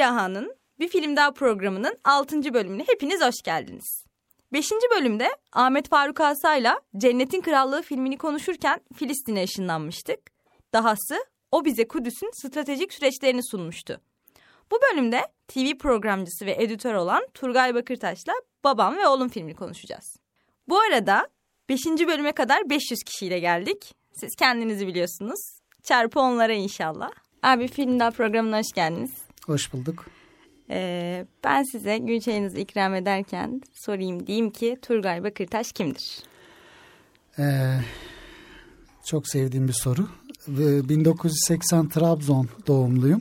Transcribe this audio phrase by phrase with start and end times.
[0.00, 2.54] Siyaha'nın bir film daha programının 6.
[2.54, 4.04] bölümüne hepiniz hoş geldiniz.
[4.52, 4.70] 5.
[4.96, 10.18] bölümde Ahmet Faruk Asa'yla Cennetin Krallığı filmini konuşurken Filistin'e ışınlanmıştık.
[10.72, 14.00] Dahası o bize Kudüs'ün stratejik süreçlerini sunmuştu.
[14.70, 18.32] Bu bölümde TV programcısı ve editör olan Turgay Bakırtaş'la
[18.64, 20.16] Babam ve Oğlum filmini konuşacağız.
[20.68, 21.28] Bu arada
[21.68, 21.86] 5.
[21.86, 23.94] bölüme kadar 500 kişiyle geldik.
[24.12, 25.40] Siz kendinizi biliyorsunuz.
[25.82, 27.10] Çarpı onlara inşallah.
[27.42, 29.29] Abi film daha programına hoş geldiniz.
[29.50, 30.06] Hoş bulduk.
[30.70, 36.18] Ee, ben size gün çayınızı ikram ederken sorayım diyeyim ki Turgay Bakırtaş kimdir?
[37.38, 37.76] Ee,
[39.04, 40.08] çok sevdiğim bir soru.
[40.48, 43.20] 1980 Trabzon doğumluyum.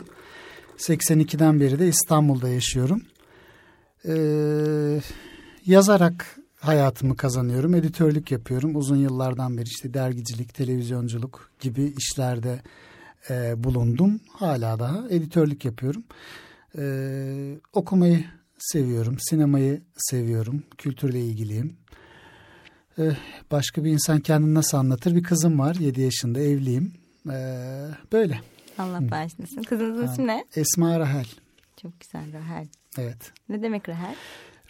[0.77, 3.01] 82'den beri de İstanbul'da yaşıyorum.
[4.05, 5.01] Ee,
[5.65, 7.75] yazarak hayatımı kazanıyorum.
[7.75, 8.75] Editörlük yapıyorum.
[8.75, 12.61] Uzun yıllardan beri işte dergicilik, televizyonculuk gibi işlerde
[13.29, 14.19] e, bulundum.
[14.33, 16.03] Hala daha editörlük yapıyorum.
[16.77, 18.25] Ee, okumayı
[18.59, 19.17] seviyorum.
[19.19, 20.63] Sinemayı seviyorum.
[20.77, 21.77] Kültürle ilgiliyim.
[22.99, 23.11] Ee,
[23.51, 25.15] başka bir insan kendini nasıl anlatır?
[25.15, 25.75] Bir kızım var.
[25.75, 26.93] 7 yaşında evliyim.
[27.29, 28.39] Ee, böyle.
[28.77, 29.63] Allah bağışlasın.
[29.63, 30.45] Kızınızın ismi ne?
[30.55, 31.25] Esma Rahel.
[31.81, 32.67] Çok güzel Rahel.
[32.97, 33.31] Evet.
[33.49, 34.15] Ne demek Rahel?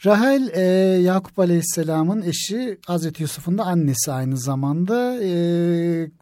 [0.05, 0.61] Rahel e,
[1.01, 5.31] Yakup Aleyhisselam'ın eşi Hazreti Yusuf'un da annesi aynı zamanda e,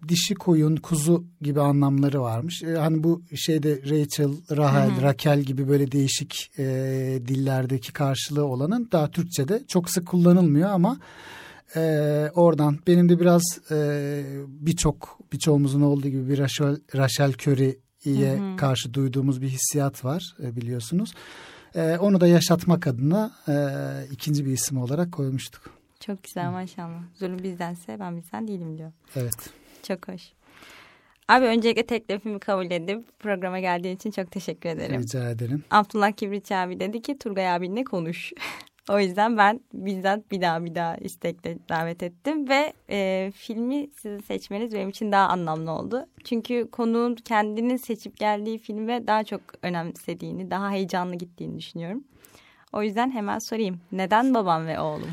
[0.08, 2.64] dişi koyun kuzu gibi anlamları varmış.
[2.64, 5.02] E, hani bu şeyde Rachel, Rahel, hı hı.
[5.02, 6.66] Rakel gibi böyle değişik e,
[7.28, 10.97] dillerdeki karşılığı olanın daha Türkçe'de çok sık kullanılmıyor ama
[11.75, 11.81] e,
[12.36, 19.41] oradan benim de biraz e, birçok birçoğumuzun olduğu gibi bir Rachel, Rachel Curry'ye karşı duyduğumuz
[19.41, 21.14] bir hissiyat var e, biliyorsunuz.
[21.75, 23.53] E, onu da yaşatmak adına e,
[24.11, 25.77] ikinci bir isim olarak koymuştuk.
[25.99, 27.01] Çok güzel maşallah.
[27.15, 28.91] Zulüm bizdense ben bizden değilim diyor.
[29.16, 29.50] Evet.
[29.83, 30.22] Çok hoş.
[31.27, 35.01] Abi öncelikle teklifimi kabul edip programa geldiğin için çok teşekkür ederim.
[35.01, 35.63] Rica ederim.
[35.72, 38.33] Abdullah Kibritçi abi dedi ki Turgay abinle konuş.
[38.90, 44.20] o yüzden ben bizzat bir daha bir daha istekle davet ettim ve e, filmi sizin
[44.20, 46.06] seçmeniz benim için daha anlamlı oldu.
[46.24, 52.03] Çünkü konuğun kendinin seçip geldiği filme daha çok önemsediğini, daha heyecanlı gittiğini düşünüyorum.
[52.74, 53.80] O yüzden hemen sorayım.
[53.92, 55.09] Neden babam ve oğlum?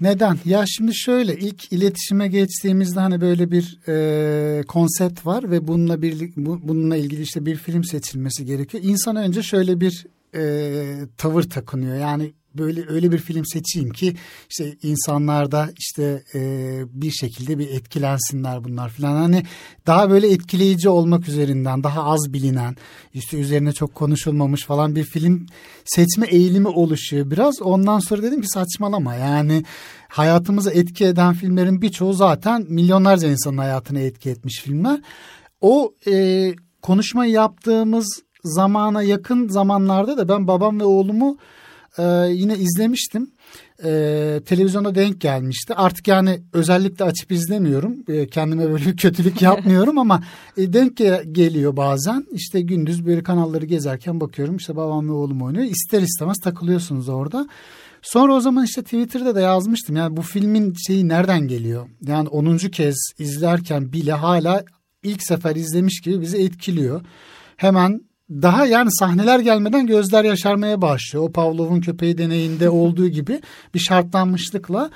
[0.00, 0.38] Neden?
[0.44, 6.36] Ya şimdi şöyle ilk iletişime geçtiğimizde hani böyle bir e, konsept var ve bununla birlik
[6.36, 8.84] bu, bununla ilgili işte bir film seçilmesi gerekiyor.
[8.84, 10.42] İnsan önce şöyle bir e,
[11.16, 11.96] tavır takınıyor.
[11.96, 14.16] Yani böyle öyle bir film seçeyim ki
[14.50, 16.40] işte insanlarda işte e,
[16.92, 19.16] bir şekilde bir etkilensinler bunlar falan.
[19.16, 19.42] Hani
[19.86, 22.76] daha böyle etkileyici olmak üzerinden daha az bilinen
[23.14, 25.46] işte üzerine çok konuşulmamış falan bir film
[25.84, 27.62] seçme eğilimi oluşuyor biraz.
[27.62, 29.64] Ondan sonra dedim ki saçmalama yani
[30.08, 35.00] hayatımıza etki eden filmlerin birçoğu zaten milyonlarca insanın hayatına etki etmiş filmler.
[35.60, 41.38] O e, konuşmayı yaptığımız zamana yakın zamanlarda da ben babam ve oğlumu
[41.98, 42.02] e,
[42.32, 43.30] yine izlemiştim.
[43.84, 45.74] E, televizyonda denk gelmişti.
[45.74, 47.96] Artık yani özellikle açıp izlemiyorum.
[48.08, 50.22] E, kendime böyle bir kötülük yapmıyorum ama
[50.56, 50.96] e, denk
[51.32, 52.26] geliyor bazen.
[52.32, 54.56] İşte gündüz böyle kanalları gezerken bakıyorum.
[54.56, 55.64] İşte babam ve oğlum oynuyor.
[55.64, 57.48] İster istemez takılıyorsunuz orada.
[58.02, 59.96] Sonra o zaman işte Twitter'da da yazmıştım.
[59.96, 61.88] Yani bu filmin şeyi nereden geliyor?
[62.06, 62.56] Yani 10.
[62.56, 64.64] kez izlerken bile hala
[65.02, 67.00] ilk sefer izlemiş gibi bizi etkiliyor.
[67.56, 68.00] Hemen
[68.30, 71.24] daha yani sahneler gelmeden gözler yaşarmaya başlıyor.
[71.24, 73.40] O Pavlov'un köpeği deneyinde olduğu gibi
[73.74, 74.90] bir şartlanmışlıkla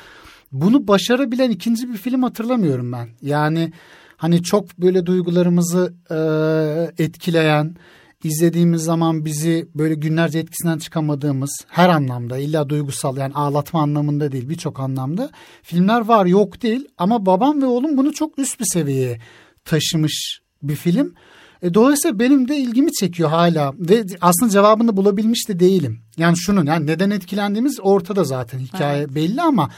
[0.53, 3.09] bunu başarabilen ikinci bir film hatırlamıyorum ben.
[3.23, 3.73] Yani
[4.17, 7.77] hani çok böyle duygularımızı e, etkileyen,
[8.25, 14.49] izlediğimiz zaman bizi böyle günlerce etkisinden çıkamadığımız her anlamda illa duygusal yani ağlatma anlamında değil
[14.49, 15.31] birçok anlamda
[15.63, 19.21] filmler var yok değil ama babam ve oğlum bunu çok üst bir seviyeye
[19.65, 21.15] taşımış bir film.
[21.65, 26.01] E, dolayısıyla benim de ilgimi çekiyor hala ve aslında cevabını bulabilmiş de değilim.
[26.17, 29.15] Yani şunun yani neden etkilendiğimiz ortada zaten hikaye evet.
[29.15, 29.71] belli ama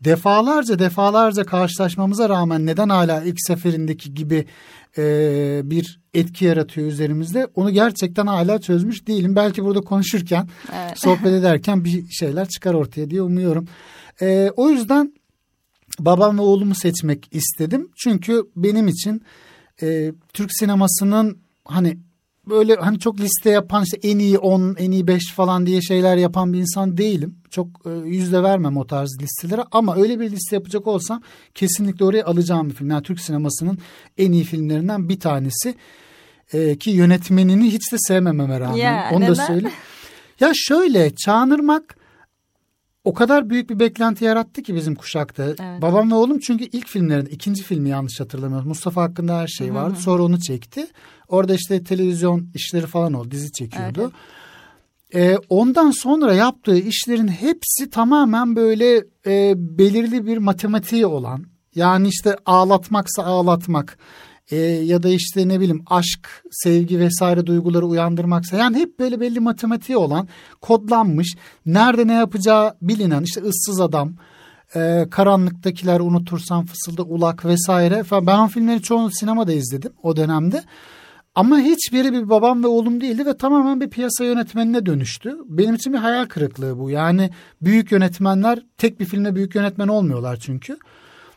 [0.00, 4.46] defalarca defalarca karşılaşmamıza rağmen neden hala ilk seferindeki gibi
[4.98, 9.36] e, bir etki yaratıyor üzerimizde onu gerçekten hala çözmüş değilim.
[9.36, 10.92] Belki burada konuşurken evet.
[10.96, 13.68] sohbet ederken bir şeyler çıkar ortaya diye umuyorum.
[14.20, 15.12] E, o yüzden
[15.98, 17.88] babam ve oğlumu seçmek istedim.
[17.96, 19.22] Çünkü benim için
[19.82, 21.98] e, Türk sinemasının hani
[22.48, 26.16] böyle hani çok liste yapan işte en iyi 10, en iyi 5 falan diye şeyler
[26.16, 27.36] yapan bir insan değilim.
[27.50, 31.22] Çok e, yüzde vermem o tarz listelere ama öyle bir liste yapacak olsam
[31.54, 32.90] kesinlikle oraya alacağım bir film.
[32.90, 33.78] Yani Türk sinemasının
[34.18, 35.74] en iyi filmlerinden bir tanesi.
[36.52, 38.76] E, ki yönetmenini hiç de sevmememe rağmen.
[38.76, 39.30] Ya, Onu neden?
[39.30, 39.76] da söyleyeyim.
[40.40, 41.96] Ya şöyle Çağınırmak
[43.04, 45.44] o kadar büyük bir beklenti yarattı ki bizim kuşakta.
[45.44, 45.82] Evet.
[45.82, 48.68] Babam ve oğlum çünkü ilk filmlerinde ikinci filmi yanlış hatırlamıyorum.
[48.68, 49.94] Mustafa hakkında her şey vardı.
[49.94, 50.02] Hı hı.
[50.02, 50.86] Sonra onu çekti.
[51.28, 53.30] Orada işte televizyon işleri falan oldu.
[53.30, 54.12] Dizi çekiyordu.
[55.12, 55.32] Evet.
[55.38, 61.44] E, ondan sonra yaptığı işlerin hepsi tamamen böyle e, belirli bir matematiği olan.
[61.74, 63.98] Yani işte ağlatmaksa ağlatmak
[64.52, 69.40] e, ya da işte ne bileyim aşk, sevgi vesaire duyguları uyandırmaksa yani hep böyle belli
[69.40, 70.28] matematiği olan
[70.60, 71.34] kodlanmış
[71.66, 74.14] nerede ne yapacağı bilinen işte ıssız adam,
[74.74, 80.62] e, karanlıktakiler unutursan fısılda ulak vesaire falan ben filmleri çoğunu sinemada izledim o dönemde.
[81.34, 85.36] Ama hiçbiri bir babam ve oğlum değildi ve tamamen bir piyasa yönetmenine dönüştü.
[85.48, 86.90] Benim için bir hayal kırıklığı bu.
[86.90, 87.30] Yani
[87.62, 90.76] büyük yönetmenler tek bir filmde büyük yönetmen olmuyorlar çünkü.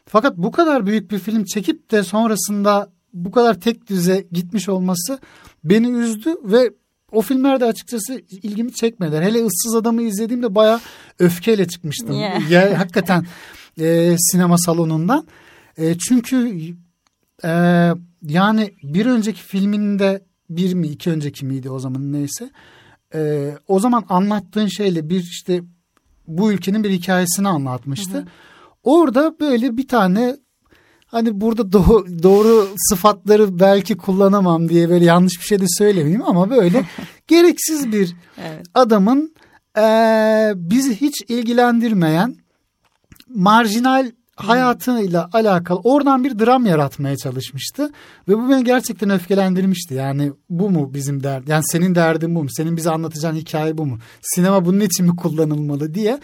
[0.06, 5.19] Fakat bu kadar büyük bir film çekip de sonrasında bu kadar tek düze gitmiş olması
[5.63, 6.71] beni üzdü ve
[7.12, 9.21] o filmlerde açıkçası ilgimi çekmediler.
[9.21, 10.79] Hele ıssız adamı izlediğimde baya
[11.19, 12.12] öfkeyle çıkmıştım.
[12.12, 12.51] Yeah.
[12.51, 13.25] Ya, hakikaten
[13.79, 15.27] e, sinema salonundan.
[15.77, 16.59] E, çünkü
[17.44, 17.50] e,
[18.21, 22.50] yani bir önceki filminde bir mi iki önceki miydi o zaman neyse.
[23.13, 25.62] E, o zaman anlattığın şeyle bir işte
[26.27, 28.17] bu ülkenin bir hikayesini anlatmıştı.
[28.17, 28.25] Hı hı.
[28.83, 30.38] Orada böyle bir tane
[31.06, 36.50] hani burada do- doğru sıfatları belki kullanamam diye böyle yanlış bir şey de söylemeyeyim ama
[36.50, 36.86] böyle
[37.28, 38.66] gereksiz bir evet.
[38.74, 39.36] adamın
[39.78, 39.84] e,
[40.56, 42.36] bizi hiç ilgilendirmeyen
[43.28, 47.90] marjinal hayatıyla alakalı oradan bir dram yaratmaya çalışmıştı
[48.28, 49.94] ve bu beni gerçekten öfkelendirmişti.
[49.94, 51.48] Yani bu mu bizim derd?
[51.48, 52.50] Yani senin derdin bu mu?
[52.51, 53.98] Senin bize anlatacağın hikaye bu mu?
[54.22, 56.19] Sinema bunun için mi kullanılmalı diye.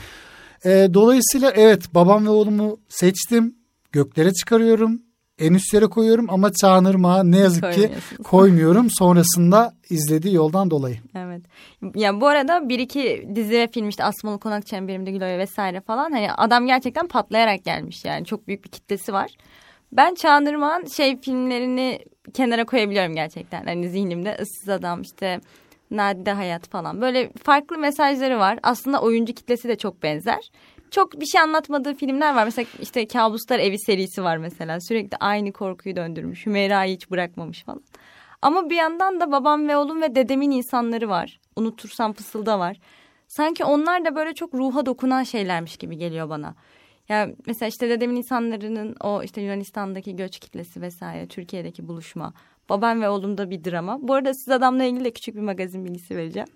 [0.66, 3.56] E, dolayısıyla evet babam ve oğlumu seçtim.
[3.92, 5.02] Göklere çıkarıyorum.
[5.40, 7.90] En üstlere koyuyorum ama Çağınırmağa ne yazık ki
[8.24, 8.88] koymuyorum.
[8.90, 10.98] Sonrasında izlediği yoldan dolayı.
[11.16, 11.42] Evet.
[11.96, 16.12] Yani bu arada bir iki dizi ve film işte Asmalı Konak Çemberimde Güloya vesaire falan.
[16.12, 18.26] Hani adam gerçekten patlayarak gelmiş yani.
[18.26, 19.32] Çok büyük bir kitlesi var.
[19.92, 22.00] Ben Çağınırmağ'ın şey filmlerini
[22.34, 23.66] kenara koyabiliyorum gerçekten.
[23.66, 25.40] Hani zihnimde ıssız adam işte
[25.92, 27.02] nadide hayat falan.
[27.02, 28.60] Böyle farklı mesajları var.
[28.64, 30.52] Aslında oyuncu kitlesi de çok benzer.
[30.92, 32.46] Çok bir şey anlatmadığı filmler var.
[32.46, 34.80] Mesela işte Kabuslar Evi serisi var mesela.
[34.82, 36.46] Sürekli aynı korkuyu döndürmüş.
[36.46, 37.84] Hümeyra'yı hiç bırakmamış falan.
[38.42, 41.40] Ama bir yandan da babam ve oğlum ve dedemin insanları var.
[41.56, 42.78] Unutursam fısılda var.
[43.28, 46.56] Sanki onlar da böyle çok ruha dokunan şeylermiş gibi geliyor bana.
[47.10, 52.34] Yani mesela işte dedemin insanlarının o işte Yunanistan'daki göç kitlesi vesaire, Türkiye'deki buluşma.
[52.70, 53.98] Babam ve oğlumda bir drama.
[54.02, 56.48] Bu arada siz adamla ilgili de küçük bir magazin bilgisi vereceğim.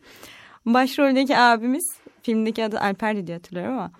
[0.65, 3.91] Başroldeki abimiz, filmdeki adı Alper diye hatırlıyorum ama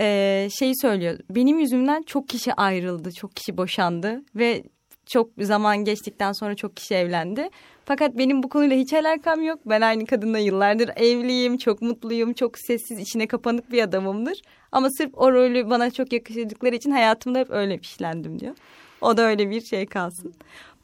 [0.00, 1.18] e, şeyi söylüyor.
[1.30, 4.62] Benim yüzümden çok kişi ayrıldı, çok kişi boşandı ve
[5.06, 7.48] çok zaman geçtikten sonra çok kişi evlendi.
[7.84, 9.60] Fakat benim bu konuyla hiç alakam yok.
[9.66, 14.42] Ben aynı kadınla yıllardır evliyim, çok mutluyum, çok sessiz, içine kapanık bir adamımdır.
[14.72, 18.54] Ama sırf o rolü bana çok yakışırdıkları için hayatımda hep öyle pişlendim diyor.
[19.00, 20.34] O da öyle bir şey kalsın.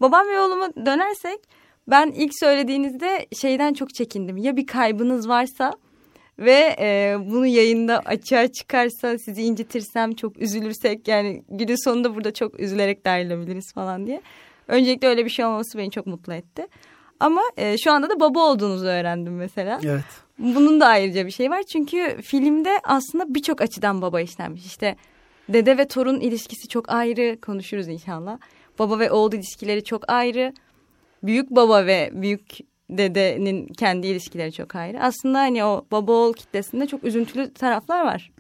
[0.00, 1.40] Babam ve oğluma dönersek
[1.88, 4.36] ben ilk söylediğinizde şeyden çok çekindim.
[4.36, 5.72] Ya bir kaybınız varsa
[6.38, 12.60] ve e, bunu yayında açığa çıkarsa sizi incitirsem çok üzülürsek yani günün sonunda burada çok
[12.60, 14.22] üzülerek dahil falan diye.
[14.68, 16.66] Öncelikle öyle bir şey olması beni çok mutlu etti.
[17.20, 19.80] Ama e, şu anda da baba olduğunuzu öğrendim mesela.
[19.84, 20.04] Evet.
[20.38, 21.62] Bunun da ayrıca bir şey var.
[21.62, 24.66] Çünkü filmde aslında birçok açıdan baba işlenmiş.
[24.66, 24.96] İşte
[25.48, 28.38] dede ve torun ilişkisi çok ayrı konuşuruz inşallah.
[28.78, 30.52] Baba ve oğul ilişkileri çok ayrı.
[31.22, 32.58] Büyük baba ve büyük
[32.90, 35.02] dedenin kendi ilişkileri çok ayrı.
[35.02, 38.30] Aslında hani o baba oğul kitlesinde çok üzüntülü taraflar var.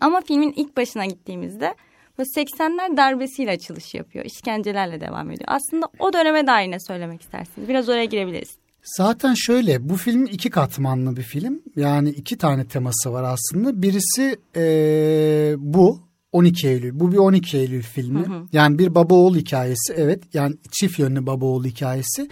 [0.00, 1.74] Ama filmin ilk başına gittiğimizde
[2.18, 4.24] 80'ler darbesiyle açılış yapıyor.
[4.24, 5.48] İşkencelerle devam ediyor.
[5.48, 7.68] Aslında o döneme dair ne söylemek istersiniz?
[7.68, 8.56] Biraz oraya girebiliriz.
[8.82, 11.62] Zaten şöyle bu film iki katmanlı bir film.
[11.76, 13.82] Yani iki tane teması var aslında.
[13.82, 16.00] Birisi ee, bu
[16.32, 17.00] 12 Eylül.
[17.00, 18.26] Bu bir 12 Eylül filmi.
[18.26, 18.42] Hı hı.
[18.52, 20.22] Yani bir baba oğul hikayesi evet.
[20.34, 22.28] Yani çift yönlü baba oğul hikayesi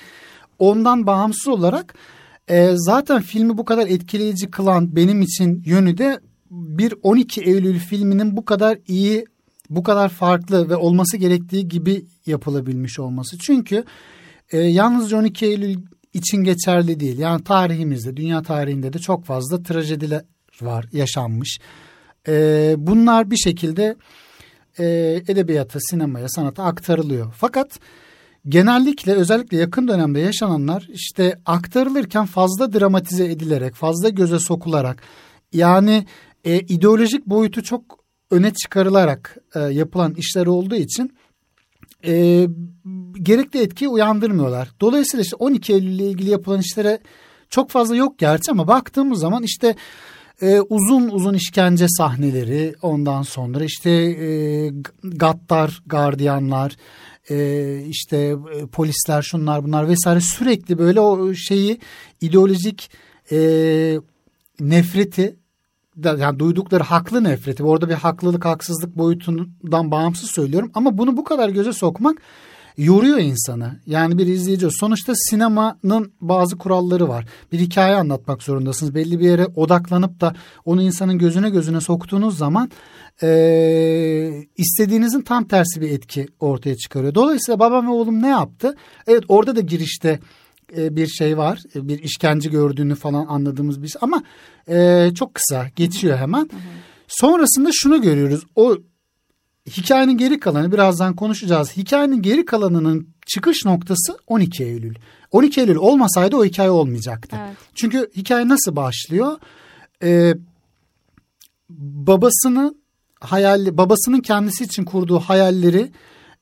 [0.58, 1.94] ondan bağımsız olarak
[2.48, 6.20] e, zaten filmi bu kadar etkileyici kılan benim için yönü de
[6.50, 9.24] bir 12 Eylül filminin bu kadar iyi,
[9.70, 13.38] bu kadar farklı ve olması gerektiği gibi yapılabilmiş olması.
[13.38, 13.84] Çünkü
[14.52, 15.76] e, yalnızca 12 Eylül
[16.14, 17.18] için geçerli değil.
[17.18, 20.22] Yani tarihimizde, dünya tarihinde de çok fazla trajediler
[20.60, 21.58] var, yaşanmış.
[22.28, 23.96] E, bunlar bir şekilde
[24.78, 24.84] e,
[25.28, 27.34] edebiyata, sinemaya, sanata aktarılıyor.
[27.36, 27.80] Fakat
[28.48, 35.02] genellikle özellikle yakın dönemde yaşananlar işte aktarılırken fazla dramatize edilerek, fazla göze sokularak
[35.52, 36.06] yani
[36.44, 41.14] e, ideolojik boyutu çok öne çıkarılarak e, yapılan işler olduğu için
[42.06, 42.46] e,
[43.22, 44.68] gerekli etkiyi uyandırmıyorlar.
[44.80, 46.98] Dolayısıyla işte 12 Eylül ile ilgili yapılan işlere
[47.50, 49.76] çok fazla yok gerçi ama baktığımız zaman işte
[50.42, 54.70] e, uzun uzun işkence sahneleri ondan sonra işte e,
[55.04, 56.76] gattar gardiyanlar
[57.30, 61.80] e, işte e, polisler şunlar bunlar vesaire sürekli böyle o şeyi
[62.20, 62.90] ideolojik
[63.32, 63.38] e,
[64.60, 65.36] nefreti
[66.04, 71.48] yani duydukları haklı nefreti orada bir haklılık haksızlık boyutundan bağımsız söylüyorum ama bunu bu kadar
[71.48, 72.22] göze sokmak
[72.76, 73.80] yoruyor insanı.
[73.86, 74.68] Yani bir izleyici.
[74.70, 77.26] Sonuçta sinemanın bazı kuralları var.
[77.52, 78.94] Bir hikaye anlatmak zorundasınız.
[78.94, 82.70] Belli bir yere odaklanıp da onu insanın gözüne gözüne soktuğunuz zaman
[83.22, 87.14] e, istediğinizin tam tersi bir etki ortaya çıkarıyor.
[87.14, 88.76] Dolayısıyla babam ve oğlum ne yaptı?
[89.06, 90.20] Evet orada da girişte
[90.76, 91.58] e, bir şey var.
[91.74, 93.98] E, bir işkence gördüğünü falan anladığımız bir şey.
[94.02, 94.22] Ama
[94.68, 96.50] e, çok kısa geçiyor hemen.
[97.08, 98.44] Sonrasında şunu görüyoruz.
[98.56, 98.76] O
[99.66, 101.76] hikayenin geri kalanı birazdan konuşacağız.
[101.76, 104.94] Hikayenin geri kalanının çıkış noktası 12 Eylül.
[105.30, 107.36] 12 Eylül olmasaydı o hikaye olmayacaktı.
[107.46, 107.56] Evet.
[107.74, 109.38] Çünkü hikaye nasıl başlıyor?
[110.02, 110.34] Ee,
[111.70, 112.74] babasını
[113.24, 115.90] hayal babasının kendisi için kurduğu hayalleri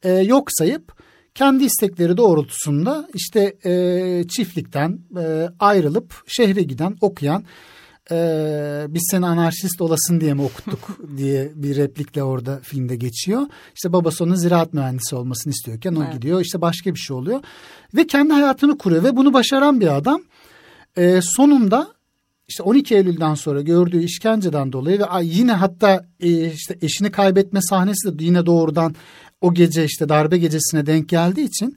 [0.03, 1.03] e, yok sayıp
[1.35, 7.45] kendi istekleri doğrultusunda işte e, çiftlikten e, ayrılıp şehre giden okuyan
[8.11, 8.17] e,
[8.89, 13.43] biz seni anarşist olasın diye mi okuttuk diye bir replikle orada filmde geçiyor.
[13.75, 16.13] İşte babası onun ziraat mühendisi olmasını istiyorken o evet.
[16.13, 17.41] gidiyor işte başka bir şey oluyor
[17.95, 20.23] ve kendi hayatını kuruyor ve bunu başaran bir adam
[20.97, 21.89] e, sonunda
[22.53, 28.19] işte 12 Eylül'den sonra gördüğü işkenceden dolayı ve yine hatta e, işte eşini kaybetme sahnesi
[28.19, 28.95] de yine doğrudan
[29.41, 31.77] o gece işte darbe gecesine denk geldiği için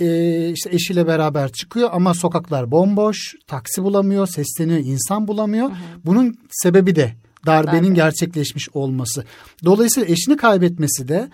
[0.00, 5.68] e, işte eşiyle beraber çıkıyor ama sokaklar bomboş, taksi bulamıyor, sesleniyor, insan bulamıyor.
[5.68, 5.76] Hı hı.
[6.04, 7.12] Bunun sebebi de
[7.46, 7.94] darbenin Darbe.
[7.94, 9.24] gerçekleşmiş olması.
[9.64, 11.30] Dolayısıyla eşini kaybetmesi de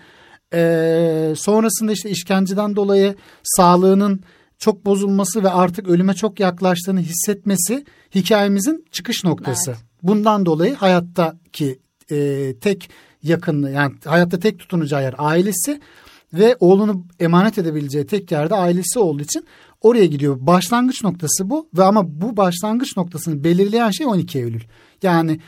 [0.53, 4.21] e, sonrasında işte işkenceden dolayı sağlığının
[4.63, 9.71] çok bozulması ve artık ölüme çok yaklaştığını hissetmesi hikayemizin çıkış noktası.
[9.71, 9.79] Evet.
[10.03, 11.79] Bundan dolayı hayattaki
[12.11, 12.89] e, tek
[13.23, 15.81] yakınlığı yani hayatta tek tutunacağı yer ailesi
[16.33, 19.45] ve oğlunu emanet edebileceği tek yerde ailesi olduğu için
[19.81, 20.37] oraya gidiyor.
[20.39, 24.63] Başlangıç noktası bu ve ama bu başlangıç noktasını belirleyen şey 12 Eylül.
[25.01, 25.39] Yani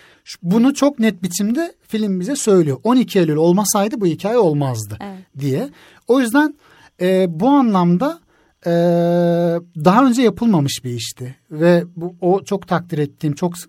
[0.42, 2.78] bunu çok net biçimde film bize söylüyor.
[2.84, 5.40] 12 Eylül olmasaydı bu hikaye olmazdı evet.
[5.40, 5.70] diye.
[6.08, 6.56] O yüzden
[7.02, 8.25] e, bu anlamda
[8.66, 8.72] e,
[9.86, 13.60] daha önce yapılmamış bir işti ve bu o çok takdir ettiğim çok e,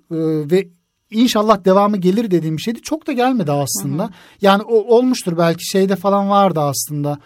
[0.51, 0.69] ve
[1.11, 2.83] İnşallah devamı gelir dediğim bir şeydi.
[2.83, 4.03] Çok da gelmedi aslında.
[4.03, 4.13] Hı hı.
[4.43, 7.19] Yani o olmuştur belki şeyde falan vardı aslında.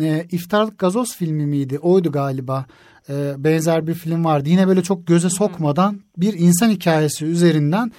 [0.00, 1.78] E, İftarlık Gazoz filmi miydi?
[1.78, 2.66] Oydu galiba.
[3.08, 4.48] E, benzer bir film vardı.
[4.48, 7.92] Yine böyle çok göze sokmadan bir insan hikayesi üzerinden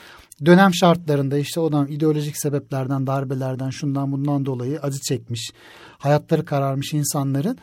[0.46, 5.52] dönem şartlarında işte o da ideolojik sebeplerden, darbelerden, şundan bundan dolayı acı çekmiş,
[5.98, 7.58] hayatları kararmış insanların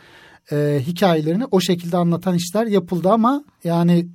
[0.53, 4.07] e, hikayelerini o şekilde anlatan işler yapıldı ama yani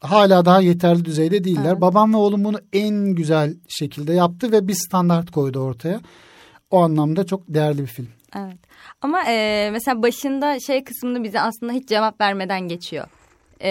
[0.00, 1.70] hala daha yeterli düzeyde değiller.
[1.72, 1.80] Evet.
[1.80, 6.00] Babam ve oğlum bunu en güzel şekilde yaptı ve bir standart koydu ortaya.
[6.70, 8.08] O anlamda çok değerli bir film.
[8.36, 8.58] Evet.
[9.02, 13.06] Ama e, mesela başında şey kısmını bize aslında hiç cevap vermeden geçiyor.
[13.62, 13.70] E,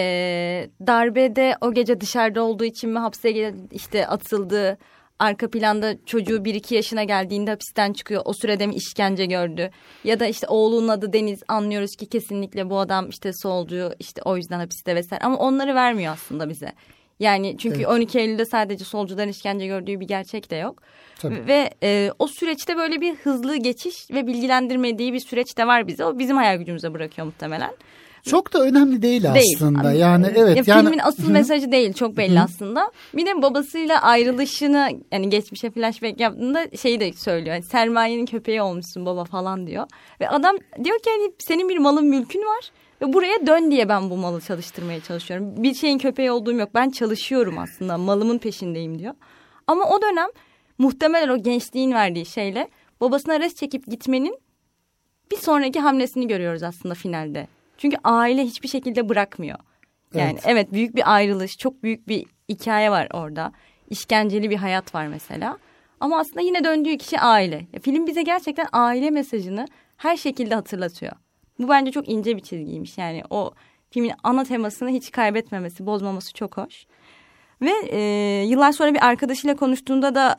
[0.86, 4.78] darbede o gece dışarıda olduğu için mi hapse işte atıldı
[5.18, 8.22] arka planda çocuğu bir iki yaşına geldiğinde hapisten çıkıyor.
[8.24, 9.70] O sürede mi işkence gördü?
[10.04, 14.36] Ya da işte oğlunun adı Deniz anlıyoruz ki kesinlikle bu adam işte solcu işte o
[14.36, 15.24] yüzden hapiste vesaire.
[15.24, 16.72] Ama onları vermiyor aslında bize.
[17.20, 17.88] Yani çünkü evet.
[17.88, 20.82] 12 Eylül'de sadece solcuların işkence gördüğü bir gerçek de yok.
[21.18, 21.46] Tabii.
[21.46, 26.04] Ve e, o süreçte böyle bir hızlı geçiş ve bilgilendirmediği bir süreç de var bize.
[26.04, 27.70] O bizim hayal gücümüze bırakıyor muhtemelen.
[28.28, 29.54] Çok da önemli değil, değil.
[29.56, 29.92] aslında.
[29.92, 32.92] Yani evet ya yani filmin asıl mesajı değil çok belli aslında.
[33.14, 37.54] Bir de babasıyla ayrılışını yani geçmişe flashback yaptığında şeyi de söylüyor.
[37.54, 39.86] Yani, sermayenin köpeği olmuşsun baba falan diyor.
[40.20, 42.70] Ve adam diyor ki hani senin bir malın mülkün var.
[43.02, 45.62] Ve buraya dön diye ben bu malı çalıştırmaya çalışıyorum.
[45.62, 46.68] Bir şeyin köpeği olduğum yok.
[46.74, 47.98] Ben çalışıyorum aslında.
[47.98, 49.14] Malımın peşindeyim diyor.
[49.66, 50.28] Ama o dönem
[50.78, 52.68] muhtemelen o gençliğin verdiği şeyle
[53.00, 54.38] babasına res çekip gitmenin
[55.30, 57.48] bir sonraki hamlesini görüyoruz aslında finalde.
[57.78, 59.58] Çünkü aile hiçbir şekilde bırakmıyor.
[60.14, 60.42] Yani evet.
[60.46, 63.52] evet büyük bir ayrılış, çok büyük bir hikaye var orada.
[63.90, 65.58] İşkenceli bir hayat var mesela.
[66.00, 67.66] Ama aslında yine döndüğü kişi aile.
[67.72, 69.66] Ya, film bize gerçekten aile mesajını
[69.96, 71.12] her şekilde hatırlatıyor.
[71.58, 72.98] Bu bence çok ince bir çizgiymiş.
[72.98, 73.52] Yani o
[73.90, 76.86] filmin ana temasını hiç kaybetmemesi, bozmaması çok hoş.
[77.62, 78.00] Ve e,
[78.46, 80.36] yıllar sonra bir arkadaşıyla konuştuğunda da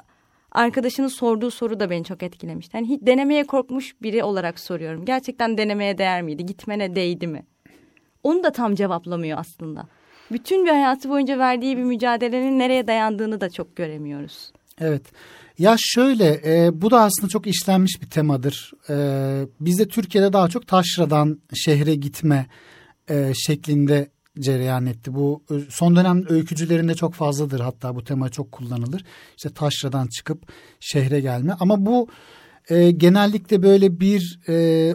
[0.52, 2.78] arkadaşının sorduğu soru da beni çok etkilemişti.
[2.78, 5.06] Yani hiç denemeye korkmuş biri olarak soruyorum.
[5.06, 6.46] Gerçekten denemeye değer miydi?
[6.46, 7.46] Gitmene değdi mi?
[8.24, 9.88] Onu da tam cevaplamıyor aslında.
[10.32, 14.52] Bütün bir hayatı boyunca verdiği bir mücadelenin nereye dayandığını da çok göremiyoruz.
[14.82, 15.04] Evet.
[15.60, 18.72] Ya şöyle e, bu da aslında çok işlenmiş bir temadır.
[18.90, 18.96] E,
[19.60, 22.48] bizde Türkiye'de daha çok taşradan şehre gitme
[23.10, 25.14] e, şeklinde cereyan etti.
[25.14, 29.04] Bu son dönem öykücülerinde çok fazladır hatta bu tema çok kullanılır.
[29.38, 32.08] İşte taşradan çıkıp şehre gelme ama bu
[32.70, 34.94] e, genellikle böyle bir e,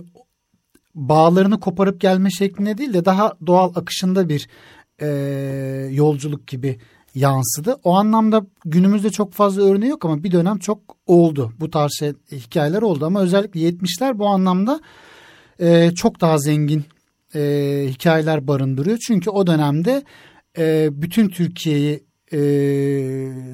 [0.94, 4.48] bağlarını koparıp gelme şeklinde değil de daha doğal akışında bir
[5.00, 5.08] e,
[5.90, 6.78] yolculuk gibi
[7.14, 7.76] yansıdı.
[7.84, 11.52] O anlamda günümüzde çok fazla örneği yok ama bir dönem çok oldu.
[11.60, 14.80] Bu tarz şey, hikayeler oldu ama özellikle 70'ler bu anlamda
[15.60, 16.84] e, çok daha zengin
[17.34, 17.40] e,
[17.90, 18.98] hikayeler barındırıyor.
[19.06, 20.02] Çünkü o dönemde
[20.58, 22.38] e, bütün Türkiye'yi e,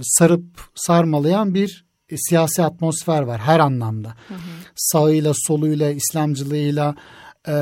[0.02, 0.44] sarıp
[0.74, 4.08] sarmalayan bir e, siyasi atmosfer var her anlamda.
[4.28, 4.38] Hı hı.
[4.76, 6.94] Sağıyla, soluyla, İslamcılığıyla
[7.48, 7.52] e,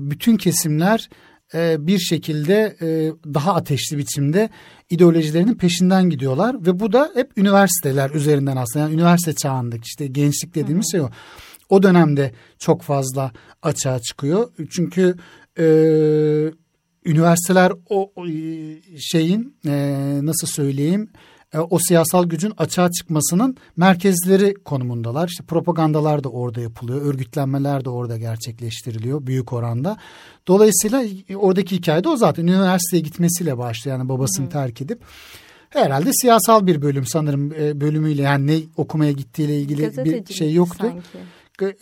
[0.00, 1.08] bütün kesimler
[1.54, 4.50] e, bir şekilde e, daha ateşli biçimde
[4.90, 10.54] ideolojilerinin peşinden gidiyorlar ve bu da hep üniversiteler üzerinden aslında yani üniversite çağındaki işte gençlik
[10.54, 10.90] dediğimiz hı hı.
[10.90, 11.10] şey o.
[11.68, 14.48] O dönemde çok fazla açığa çıkıyor.
[14.70, 15.16] Çünkü
[15.58, 15.64] e,
[17.04, 18.26] üniversiteler o, o
[18.98, 19.72] şeyin e,
[20.22, 21.08] nasıl söyleyeyim
[21.54, 25.28] e, o siyasal gücün açığa çıkmasının merkezleri konumundalar.
[25.28, 29.96] İşte propagandalar da orada yapılıyor, örgütlenmeler de orada gerçekleştiriliyor büyük oranda.
[30.48, 31.04] Dolayısıyla
[31.36, 34.50] oradaki hikayede o zaten üniversiteye gitmesiyle başlıyor yani babasını Hı.
[34.50, 35.02] terk edip.
[35.70, 40.86] Herhalde siyasal bir bölüm sanırım e, bölümüyle yani ne okumaya gittiğiyle ilgili bir şey yoktu.
[40.86, 41.18] Sanki.
[41.62, 41.74] E,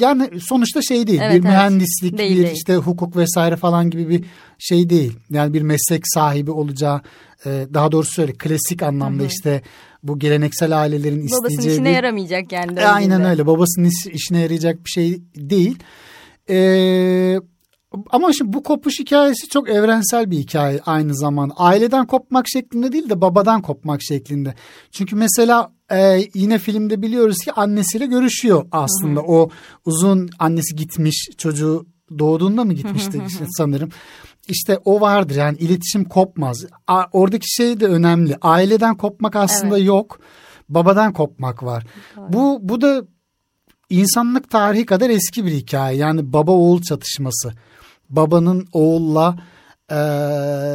[0.00, 1.44] yani sonuçta şey değil evet, bir evet.
[1.44, 2.54] mühendislik değil, bir değil.
[2.56, 4.24] işte hukuk vesaire falan gibi bir
[4.58, 5.18] şey değil.
[5.30, 7.00] Yani bir meslek sahibi olacağı
[7.46, 9.30] e, daha doğrusu söyle klasik anlamda Hı-hı.
[9.32, 9.62] işte
[10.02, 11.58] bu geleneksel ailelerin Babasının isteyeceği.
[11.58, 11.94] Babasının işine bir...
[11.94, 12.80] yaramayacak yani.
[12.80, 15.78] E, aynen öyle babasının işine yarayacak bir şey değil.
[16.50, 17.40] Ee,
[18.10, 21.54] ama şimdi bu kopuş hikayesi çok evrensel bir hikaye aynı zamanda.
[21.56, 24.54] Aileden kopmak şeklinde değil de babadan kopmak şeklinde.
[24.92, 29.20] Çünkü mesela e, yine filmde biliyoruz ki annesiyle görüşüyor aslında.
[29.20, 29.28] Hı hı.
[29.28, 29.50] O
[29.84, 31.86] uzun annesi gitmiş çocuğu
[32.18, 33.88] doğduğunda mı gitmişti işte sanırım.
[34.48, 36.66] İşte o vardır yani iletişim kopmaz.
[36.86, 38.36] A, oradaki şey de önemli.
[38.40, 39.86] Aileden kopmak aslında evet.
[39.86, 40.20] yok.
[40.68, 41.86] Babadan kopmak var.
[42.16, 42.32] Doğru.
[42.32, 43.02] Bu bu da
[43.90, 45.96] insanlık tarihi kadar eski bir hikaye.
[45.96, 47.52] Yani baba oğul çatışması.
[48.10, 49.36] Babanın oğulla
[49.90, 49.96] e,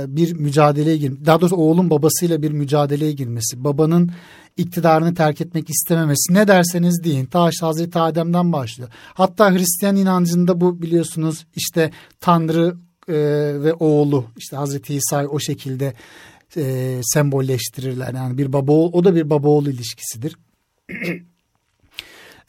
[0.08, 1.26] bir mücadeleye girmesi.
[1.26, 3.64] Daha doğrusu oğlun babasıyla bir mücadeleye girmesi.
[3.64, 4.12] Babanın
[4.58, 7.26] iktidarını terk etmek istememesi ne derseniz deyin.
[7.26, 8.90] Ta Hazreti Adem'den başlıyor.
[9.14, 12.76] Hatta Hristiyan inancında bu biliyorsunuz işte Tanrı
[13.08, 13.14] e,
[13.64, 15.94] ve oğlu işte Hazreti İsa'yı o şekilde
[16.58, 18.14] e, sembolleştirirler.
[18.14, 20.36] Yani bir baba oğul, o da bir baba oğul ilişkisidir.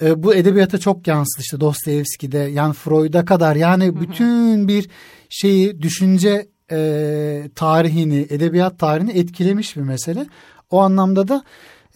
[0.03, 4.89] e, bu edebiyata çok yansıdı işte Dostoyevski'de yani Freud'a kadar yani bütün bir
[5.29, 10.27] şeyi düşünce e, tarihini edebiyat tarihini etkilemiş bir mesele.
[10.71, 11.45] O anlamda da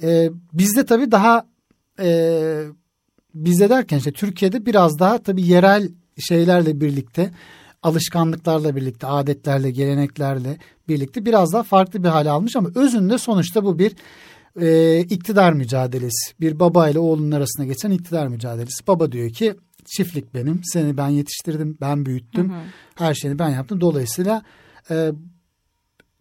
[0.02, 1.46] e, bizde tabii daha
[2.00, 2.62] e,
[3.34, 5.88] bizde derken işte Türkiye'de biraz daha tabii yerel
[6.18, 7.30] şeylerle birlikte
[7.82, 13.78] alışkanlıklarla birlikte, adetlerle, geleneklerle birlikte biraz daha farklı bir hale almış ama özünde sonuçta bu
[13.78, 13.92] bir
[14.60, 16.34] e, iktidar mücadelesi.
[16.40, 18.86] Bir baba ile oğlunun arasında geçen iktidar mücadelesi.
[18.86, 22.62] Baba diyor ki çiftlik benim, seni ben yetiştirdim, ben büyüttüm, hı hı.
[22.94, 23.80] her şeyini ben yaptım.
[23.80, 24.42] Dolayısıyla
[24.90, 25.12] e,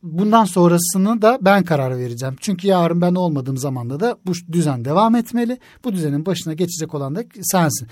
[0.04, 2.36] bundan sonrasını da ben karar vereceğim.
[2.40, 5.58] Çünkü yarın ben olmadığım zamanda da bu düzen devam etmeli.
[5.84, 7.88] Bu düzenin başına geçecek olan da sensin.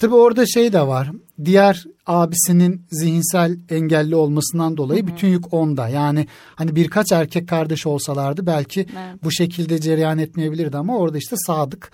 [0.00, 1.10] Tabi orada şey de var.
[1.44, 5.08] Diğer abisinin zihinsel engelli olmasından dolayı hı hı.
[5.08, 5.88] bütün yük onda.
[5.88, 9.24] Yani hani birkaç erkek kardeş olsalardı belki evet.
[9.24, 11.92] bu şekilde cereyan etmeyebilirdi ama orada işte Sadık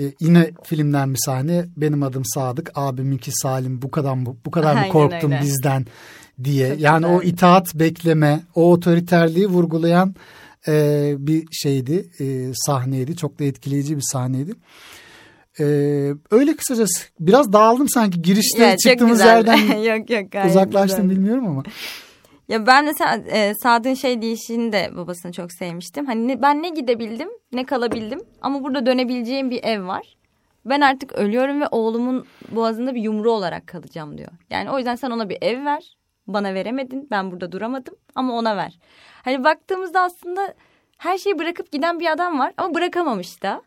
[0.00, 4.74] ee, yine filmden bir sahne benim adım Sadık abiminki Salim bu kadar bu, bu kadar
[4.74, 5.86] mı korktun bizden
[6.44, 6.68] diye.
[6.68, 7.16] Çok yani güzel.
[7.16, 10.14] o itaat bekleme, o otoriterliği vurgulayan
[10.68, 13.16] e, bir şeydi, e, sahneydi.
[13.16, 14.52] Çok da etkileyici bir sahneydi.
[15.60, 15.64] E,
[16.30, 19.56] öyle kısacası biraz dağıldım sanki girişte ya, çıktığımız yerden
[19.96, 21.16] yok, yok, uzaklaştım güzel.
[21.16, 21.62] bilmiyorum ama.
[22.48, 22.90] Ya ben de
[23.30, 26.06] e, Sadık'ın şey deyişini de babasını çok sevmiştim.
[26.06, 30.16] Hani ne, ben ne gidebildim ne kalabildim ama burada dönebileceğim bir ev var.
[30.64, 34.30] Ben artık ölüyorum ve oğlumun boğazında bir yumru olarak kalacağım diyor.
[34.50, 37.08] Yani o yüzden sen ona bir ev ver bana veremedin.
[37.10, 38.78] Ben burada duramadım ama ona ver.
[39.24, 40.54] Hani baktığımızda aslında
[40.98, 43.62] her şeyi bırakıp giden bir adam var ama bırakamamış da.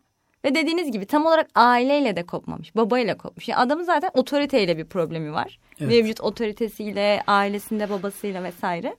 [0.46, 2.76] Ve dediğiniz gibi tam olarak aileyle de kopmamış.
[2.76, 3.48] Babayla kopmuş.
[3.48, 5.58] Yani adamın zaten otoriteyle bir problemi var.
[5.80, 5.90] Evet.
[5.90, 8.96] Mevcut otoritesiyle, ailesinde, babasıyla vesaire.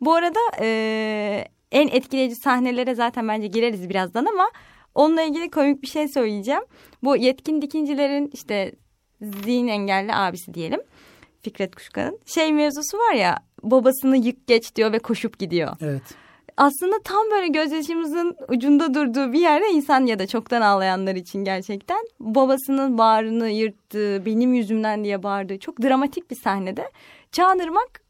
[0.00, 4.50] Bu arada e, en etkileyici sahnelere zaten bence gireriz birazdan ama
[4.94, 6.62] onunla ilgili komik bir şey söyleyeceğim.
[7.02, 8.72] Bu yetkin dikincilerin işte
[9.20, 10.80] zihin engelli abisi diyelim.
[11.42, 12.18] Fikret Kuşkan'ın.
[12.26, 15.76] Şey mevzusu var ya babasını yık geç diyor ve koşup gidiyor.
[15.80, 16.23] Evet.
[16.56, 21.98] Aslında tam böyle gözyaşımızın ucunda durduğu bir yerde insan ya da çoktan ağlayanlar için gerçekten
[22.20, 26.90] babasının bağrını yırttığı, benim yüzümden diye bağırdığı çok dramatik bir sahnede
[27.32, 28.02] Çağınırmak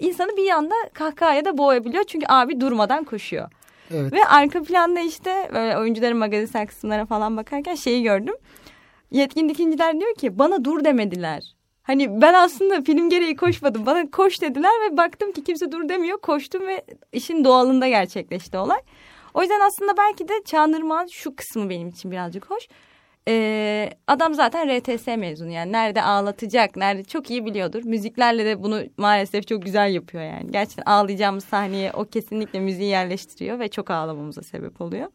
[0.00, 2.04] insanı bir anda kahkahaya da boğabiliyor.
[2.04, 3.50] Çünkü abi durmadan koşuyor.
[3.90, 4.12] Evet.
[4.12, 8.34] Ve arka planda işte böyle oyuncuların magazinsel kısımlara falan bakarken şeyi gördüm.
[9.10, 11.55] Yetkin dikinciler diyor ki bana dur demediler.
[11.86, 13.86] Hani ben aslında film gereği koşmadım.
[13.86, 16.18] Bana koş dediler ve baktım ki kimse dur demiyor.
[16.18, 18.80] Koştum ve işin doğalında gerçekleşti olay.
[19.34, 22.68] O yüzden aslında belki de Çağınırman şu kısmı benim için birazcık hoş.
[23.28, 27.84] Ee, adam zaten RTS mezunu yani nerede ağlatacak, nerede çok iyi biliyordur.
[27.84, 30.50] Müziklerle de bunu maalesef çok güzel yapıyor yani.
[30.50, 35.08] Gerçekten ağlayacağımız sahneye o kesinlikle müziği yerleştiriyor ve çok ağlamamıza sebep oluyor.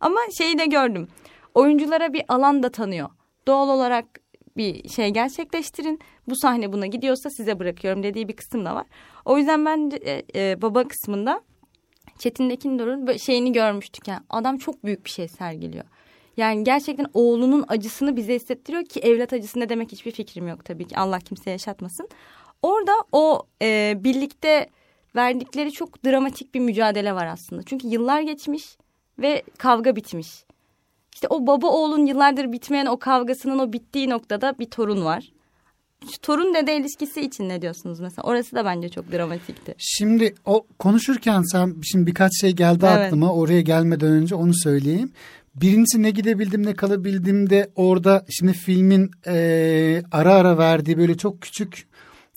[0.00, 1.08] Ama şeyi de gördüm.
[1.54, 3.08] Oyunculara bir alan da tanıyor.
[3.46, 4.04] Doğal olarak
[4.56, 6.00] bir şey gerçekleştirin.
[6.28, 8.86] Bu sahne buna gidiyorsa size bırakıyorum dediği bir kısım da var.
[9.24, 11.40] O yüzden ben e, e, baba kısmında
[12.18, 14.08] Çetin Tekindor'un şeyini görmüştük.
[14.08, 15.84] Yani adam çok büyük bir şey sergiliyor.
[16.36, 20.84] Yani gerçekten oğlunun acısını bize hissettiriyor ki evlat acısı ne demek hiçbir fikrim yok tabii
[20.86, 20.98] ki.
[20.98, 22.08] Allah kimseye yaşatmasın.
[22.62, 24.70] Orada o e, birlikte
[25.16, 27.62] verdikleri çok dramatik bir mücadele var aslında.
[27.62, 28.76] Çünkü yıllar geçmiş
[29.18, 30.45] ve kavga bitmiş.
[31.16, 35.32] İşte o baba oğlun yıllardır bitmeyen o kavgasının o bittiği noktada bir torun var.
[36.12, 38.28] Şu torun dede ilişkisi için ne diyorsunuz mesela?
[38.28, 39.74] Orası da bence çok dramatikti.
[39.78, 43.06] Şimdi o konuşurken sen şimdi birkaç şey geldi evet.
[43.06, 43.32] aklıma.
[43.32, 45.12] Oraya gelmeden önce onu söyleyeyim.
[45.54, 51.40] Birincisi ne gidebildim ne kalabildim de orada şimdi filmin e, ara ara verdiği böyle çok
[51.40, 51.88] küçük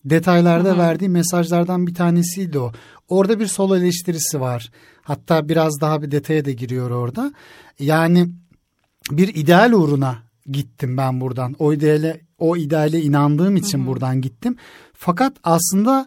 [0.05, 0.77] detaylarda Hı-hı.
[0.77, 2.71] verdiği mesajlardan bir tanesiydi o.
[3.09, 4.71] Orada bir sol eleştirisi var.
[5.01, 7.33] Hatta biraz daha bir detaya da giriyor orada.
[7.79, 8.29] Yani
[9.11, 10.15] bir ideal uğruna
[10.51, 11.55] gittim ben buradan.
[11.59, 13.87] O ideale o ideale inandığım için Hı-hı.
[13.87, 14.55] buradan gittim.
[14.93, 16.05] Fakat aslında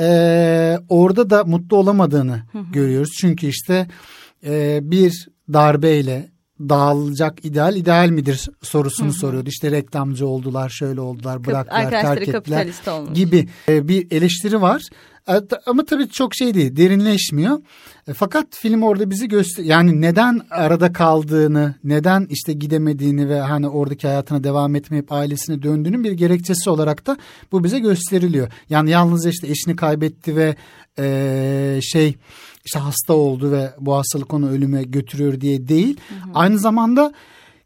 [0.00, 2.72] e, orada da mutlu olamadığını Hı-hı.
[2.72, 3.10] görüyoruz.
[3.20, 3.86] Çünkü işte
[4.46, 9.16] e, bir darbeyle dağılacak ideal ideal midir sorusunu Hı-hı.
[9.16, 9.48] soruyordu.
[9.48, 12.68] İşte reklamcı oldular, şöyle oldular, bıraktılar, terk ettiler
[13.14, 14.82] gibi e, bir eleştiri var.
[15.28, 15.32] E,
[15.66, 17.58] ama tabii çok şey değil, derinleşmiyor.
[18.08, 23.68] E, fakat film orada bizi göster yani neden arada kaldığını, neden işte gidemediğini ve hani
[23.68, 27.16] oradaki hayatına devam etmeyip ailesine döndüğünün bir gerekçesi olarak da
[27.52, 28.52] bu bize gösteriliyor.
[28.70, 30.56] Yani yalnızca işte eşini kaybetti ve
[30.98, 32.16] e, şey
[32.64, 36.00] işte hasta oldu ve bu hastalık onu ölüme götürüyor diye değil.
[36.08, 36.30] Hı hı.
[36.34, 37.12] Aynı zamanda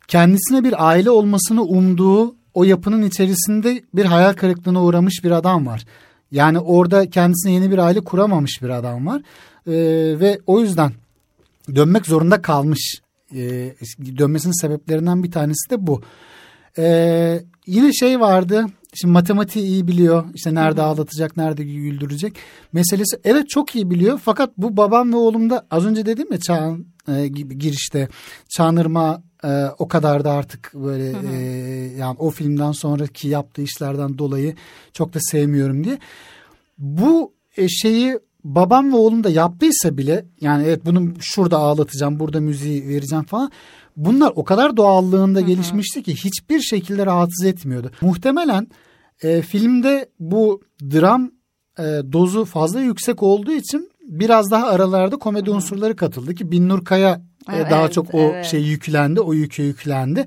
[0.09, 5.85] kendisine bir aile olmasını umduğu o yapının içerisinde bir hayal kırıklığına uğramış bir adam var.
[6.31, 9.23] Yani orada kendisine yeni bir aile kuramamış bir adam var.
[9.67, 9.73] Ee,
[10.21, 10.93] ve o yüzden
[11.75, 13.01] dönmek zorunda kalmış.
[13.35, 13.75] Ee,
[14.19, 16.03] dönmesinin sebeplerinden bir tanesi de bu.
[16.79, 20.24] Ee, yine şey vardı Şimdi matematiği iyi biliyor.
[20.35, 22.37] İşte nerede ağlatacak, nerede güldürecek
[22.72, 23.20] meselesi.
[23.24, 24.20] Evet çok iyi biliyor.
[24.24, 28.09] Fakat bu babam ve oğlumda az önce dedim ya Çağan e, girişte
[28.48, 31.37] Çağınırma e, o kadar da artık böyle hı hı.
[31.37, 31.38] E,
[31.98, 34.55] yani o filmden sonraki yaptığı işlerden dolayı
[34.92, 35.98] çok da sevmiyorum diye.
[36.79, 42.40] Bu e, şeyi babam ve oğlum da yaptıysa bile yani evet bunu şurada ağlatacağım, burada
[42.40, 43.51] müziği vereceğim falan.
[43.99, 45.47] Bunlar o kadar doğallığında Hı-hı.
[45.47, 47.91] gelişmişti ki hiçbir şekilde rahatsız etmiyordu.
[48.01, 48.67] Muhtemelen
[49.23, 51.31] e, filmde bu dram
[51.79, 51.83] e,
[52.13, 55.57] dozu fazla yüksek olduğu için biraz daha aralarda komedi Hı-hı.
[55.57, 58.47] unsurları katıldı ki Binnur Kaya e, daha çok o evet.
[58.47, 60.27] şey yüklendi, o yükü yüklendi.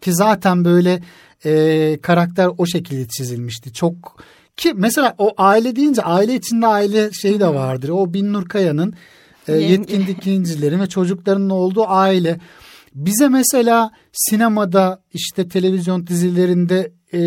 [0.00, 1.02] Ki zaten böyle
[1.44, 3.72] e, karakter o şekilde çizilmişti.
[3.72, 4.22] Çok
[4.56, 7.88] ki mesela o aile deyince aile içinde aile şeyi de vardır.
[7.88, 8.94] O Binnur Kaya'nın
[9.48, 12.38] e, yetkin dikincilerin ve çocuklarının olduğu aile.
[12.98, 17.20] Bize mesela sinemada işte televizyon dizilerinde e,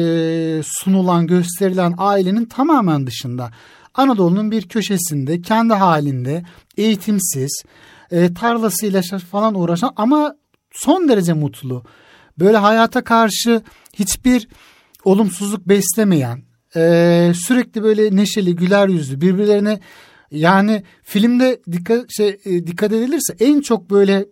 [0.63, 3.51] sunulan gösterilen ailenin tamamen dışında.
[3.93, 6.43] Anadolu'nun bir köşesinde kendi halinde
[6.77, 7.63] eğitimsiz
[8.11, 10.35] e, tarlasıyla falan uğraşan ama
[10.71, 11.83] son derece mutlu.
[12.39, 13.61] Böyle hayata karşı
[13.93, 14.47] hiçbir
[15.05, 16.43] olumsuzluk beslemeyen
[16.75, 19.79] e, sürekli böyle neşeli güler yüzlü birbirlerine
[20.31, 24.25] yani filmde dikkat şey e, dikkat edilirse en çok böyle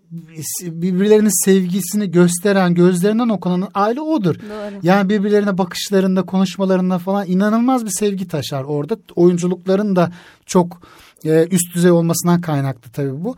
[0.61, 4.35] birbirlerinin sevgisini gösteren, gözlerinden okunan aile odur.
[4.35, 4.79] Doğru.
[4.83, 8.97] Yani birbirlerine bakışlarında, konuşmalarında falan inanılmaz bir sevgi taşar orada.
[9.15, 10.11] Oyunculukların da
[10.45, 10.81] çok
[11.25, 13.35] e, üst düzey olmasından kaynaklı tabii bu.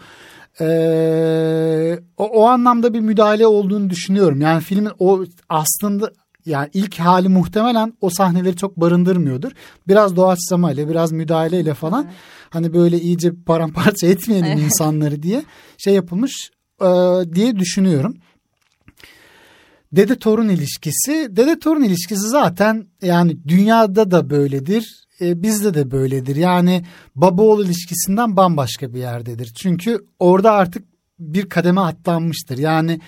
[0.62, 4.42] Ee, o, o anlamda bir müdahale olduğunu düşünüyorum.
[4.42, 6.12] Yani filmin o aslında
[6.46, 9.52] yani ilk hali muhtemelen o sahneleri çok barındırmıyordur.
[9.88, 12.16] Biraz doğaçlamayla, biraz müdahaleyle falan evet.
[12.52, 15.44] Hani böyle iyice paramparça etmeyelim insanları diye
[15.78, 16.86] şey yapılmış e,
[17.36, 18.18] diye düşünüyorum.
[19.92, 25.06] Dede torun ilişkisi, dede torun ilişkisi zaten yani dünyada da böyledir.
[25.22, 26.36] E, bizde de böyledir.
[26.36, 26.86] Yani
[27.16, 29.52] baba oğul ilişkisinden bambaşka bir yerdedir.
[29.56, 30.84] Çünkü orada artık
[31.20, 32.58] bir kademe atlanmıştır.
[32.58, 33.00] Yani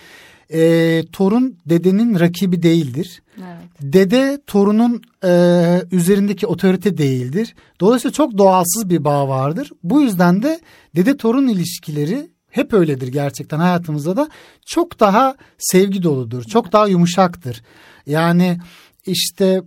[0.49, 3.21] e, torun dedenin rakibi değildir.
[3.38, 3.69] Evet.
[3.82, 7.56] Dede torunun e, üzerindeki otorite değildir.
[7.79, 9.71] Dolayısıyla çok doğalsız bir bağ vardır.
[9.84, 10.60] Bu yüzden de
[10.95, 14.29] dede torun ilişkileri hep öyledir gerçekten hayatımızda da
[14.65, 16.43] çok daha sevgi doludur.
[16.43, 17.62] Çok daha yumuşaktır.
[18.06, 18.58] Yani
[19.06, 19.62] işte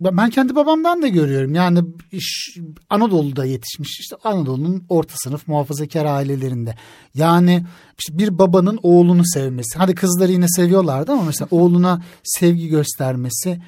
[0.00, 1.54] ben kendi babamdan da görüyorum.
[1.54, 1.80] Yani
[2.12, 2.58] iş,
[2.90, 6.74] Anadolu'da yetişmiş işte Anadolu'nun orta sınıf muhafazakar ailelerinde.
[7.14, 7.66] Yani
[7.98, 9.78] işte bir babanın oğlunu sevmesi.
[9.78, 13.60] Hadi kızları yine seviyorlardı ama mesela oğluna sevgi göstermesi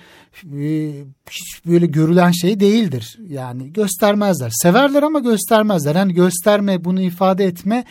[0.44, 0.92] e,
[1.30, 3.18] hiç böyle görülen şey değildir.
[3.26, 4.50] Yani göstermezler.
[4.62, 5.96] Severler ama göstermezler.
[5.96, 7.84] Yani gösterme, bunu ifade etme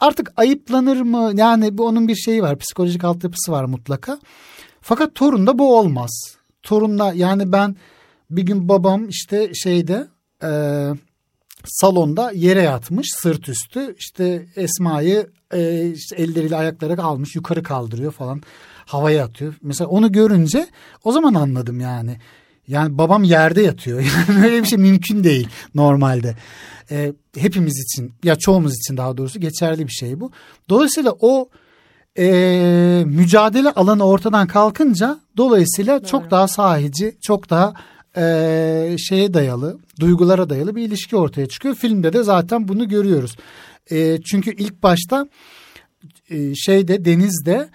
[0.00, 1.32] artık ayıplanır mı?
[1.34, 2.58] Yani bu onun bir şeyi var.
[2.58, 4.18] Psikolojik altyapısı var mutlaka.
[4.80, 6.37] Fakat torunda bu olmaz
[6.68, 7.76] torunla yani ben
[8.30, 10.06] bir gün babam işte şeyde
[10.42, 10.50] e,
[11.64, 18.42] salonda yere yatmış sırt üstü işte Esma'yı e, işte elleriyle ayakları almış yukarı kaldırıyor falan
[18.86, 19.54] havaya atıyor.
[19.62, 20.66] Mesela onu görünce
[21.04, 22.16] o zaman anladım yani.
[22.66, 24.00] Yani babam yerde yatıyor.
[24.28, 26.36] Yani böyle bir şey mümkün değil normalde.
[26.90, 30.32] E, hepimiz için ya çoğumuz için daha doğrusu geçerli bir şey bu.
[30.68, 31.48] Dolayısıyla o
[32.18, 36.08] e, mücadele alanı ortadan kalkınca dolayısıyla Doğru.
[36.08, 37.74] çok daha sahici, çok daha
[38.16, 41.74] e, şeye dayalı, duygulara dayalı bir ilişki ortaya çıkıyor.
[41.74, 43.36] Filmde de zaten bunu görüyoruz.
[43.90, 45.26] E, çünkü ilk başta
[46.30, 47.68] e, şeyde Deniz'de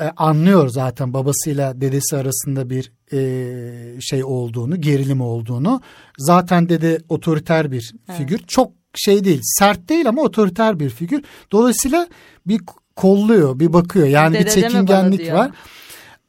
[0.00, 5.80] e, anlıyor zaten babasıyla dedesi arasında bir e, şey olduğunu, gerilim olduğunu.
[6.18, 8.18] Zaten dede otoriter bir evet.
[8.18, 8.38] figür.
[8.38, 11.22] Çok şey değil, sert değil ama otoriter bir figür.
[11.52, 12.08] Dolayısıyla
[12.46, 12.60] bir
[12.96, 14.06] kolluyor, bir bakıyor.
[14.06, 15.50] Yani Dede bir çekingenlik var.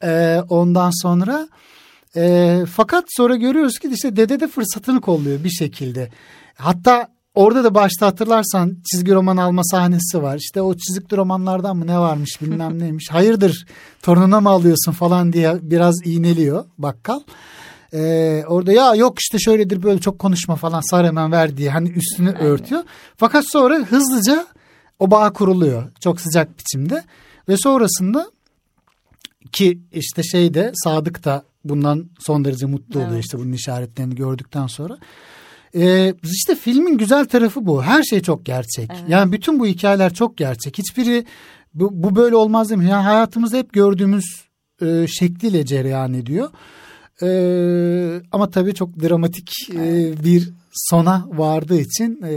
[0.03, 1.47] Ee, ondan sonra
[2.15, 6.09] e, fakat sonra görüyoruz ki işte dede de fırsatını kolluyor bir şekilde.
[6.55, 10.37] Hatta orada da başta hatırlarsan çizgi roman alma sahnesi var.
[10.37, 13.11] İşte o çizgi romanlardan mı ne varmış bilmem neymiş.
[13.11, 13.65] Hayırdır
[14.01, 17.19] torununa mı alıyorsun falan diye biraz iğneliyor bakkal.
[17.93, 21.89] Ee, orada ya yok işte şöyledir böyle çok konuşma falan sar hemen ver diye hani
[21.89, 22.41] üstünü Aynen.
[22.41, 22.83] örtüyor.
[23.17, 24.45] Fakat sonra hızlıca
[24.99, 27.03] o bağ kuruluyor çok sıcak biçimde
[27.49, 28.31] ve sonrasında
[29.51, 33.23] ki işte şeyde Sadık da bundan son derece mutlu oluyor evet.
[33.25, 34.97] işte bunun işaretlerini gördükten sonra.
[35.75, 37.83] Ee, işte filmin güzel tarafı bu.
[37.83, 38.89] Her şey çok gerçek.
[38.93, 39.03] Evet.
[39.07, 40.77] Yani bütün bu hikayeler çok gerçek.
[40.77, 41.25] Hiçbiri
[41.73, 42.89] bu, bu böyle olmaz değil mi?
[42.89, 44.25] Yani hayatımızda hep gördüğümüz
[44.81, 46.49] e, şekliyle cereyan ediyor.
[47.21, 52.35] E, ama tabii çok dramatik e, bir sona vardığı için e,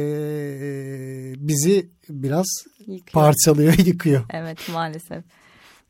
[1.48, 2.46] bizi biraz
[2.78, 3.12] yıkıyor.
[3.12, 4.24] parçalıyor, yıkıyor.
[4.30, 5.24] Evet maalesef.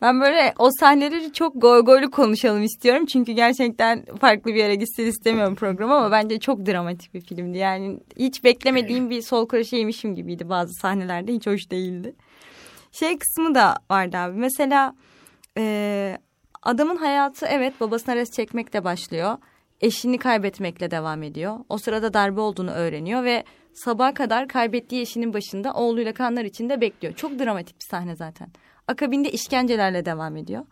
[0.01, 3.07] Ben böyle o sahneleri çok goy goylu konuşalım istiyorum.
[3.07, 7.59] Çünkü gerçekten farklı bir yere gitsin istemiyorum program ama bence çok dramatik bir filmdi.
[7.59, 11.33] Yani hiç beklemediğim bir sol karışı yemişim gibiydi bazı sahnelerde.
[11.33, 12.15] Hiç hoş değildi.
[12.93, 14.39] Şey kısmı da vardı abi.
[14.39, 14.95] Mesela
[15.59, 16.19] e,
[16.63, 19.39] adamın hayatı evet babasına res çekmekle başlıyor
[19.81, 21.57] eşini kaybetmekle devam ediyor.
[21.69, 27.15] O sırada darbe olduğunu öğreniyor ve sabaha kadar kaybettiği eşinin başında oğluyla kanlar içinde bekliyor.
[27.15, 28.49] Çok dramatik bir sahne zaten.
[28.87, 30.65] Akabinde işkencelerle devam ediyor.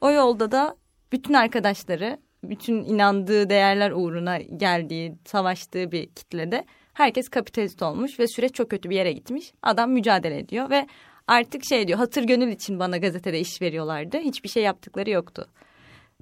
[0.00, 0.76] O yolda da
[1.12, 8.54] bütün arkadaşları, bütün inandığı değerler uğruna geldiği, savaştığı bir kitlede herkes kapitalist olmuş ve süreç
[8.54, 9.52] çok kötü bir yere gitmiş.
[9.62, 10.86] Adam mücadele ediyor ve
[11.26, 14.18] artık şey diyor hatır gönül için bana gazetede iş veriyorlardı.
[14.18, 15.48] Hiçbir şey yaptıkları yoktu.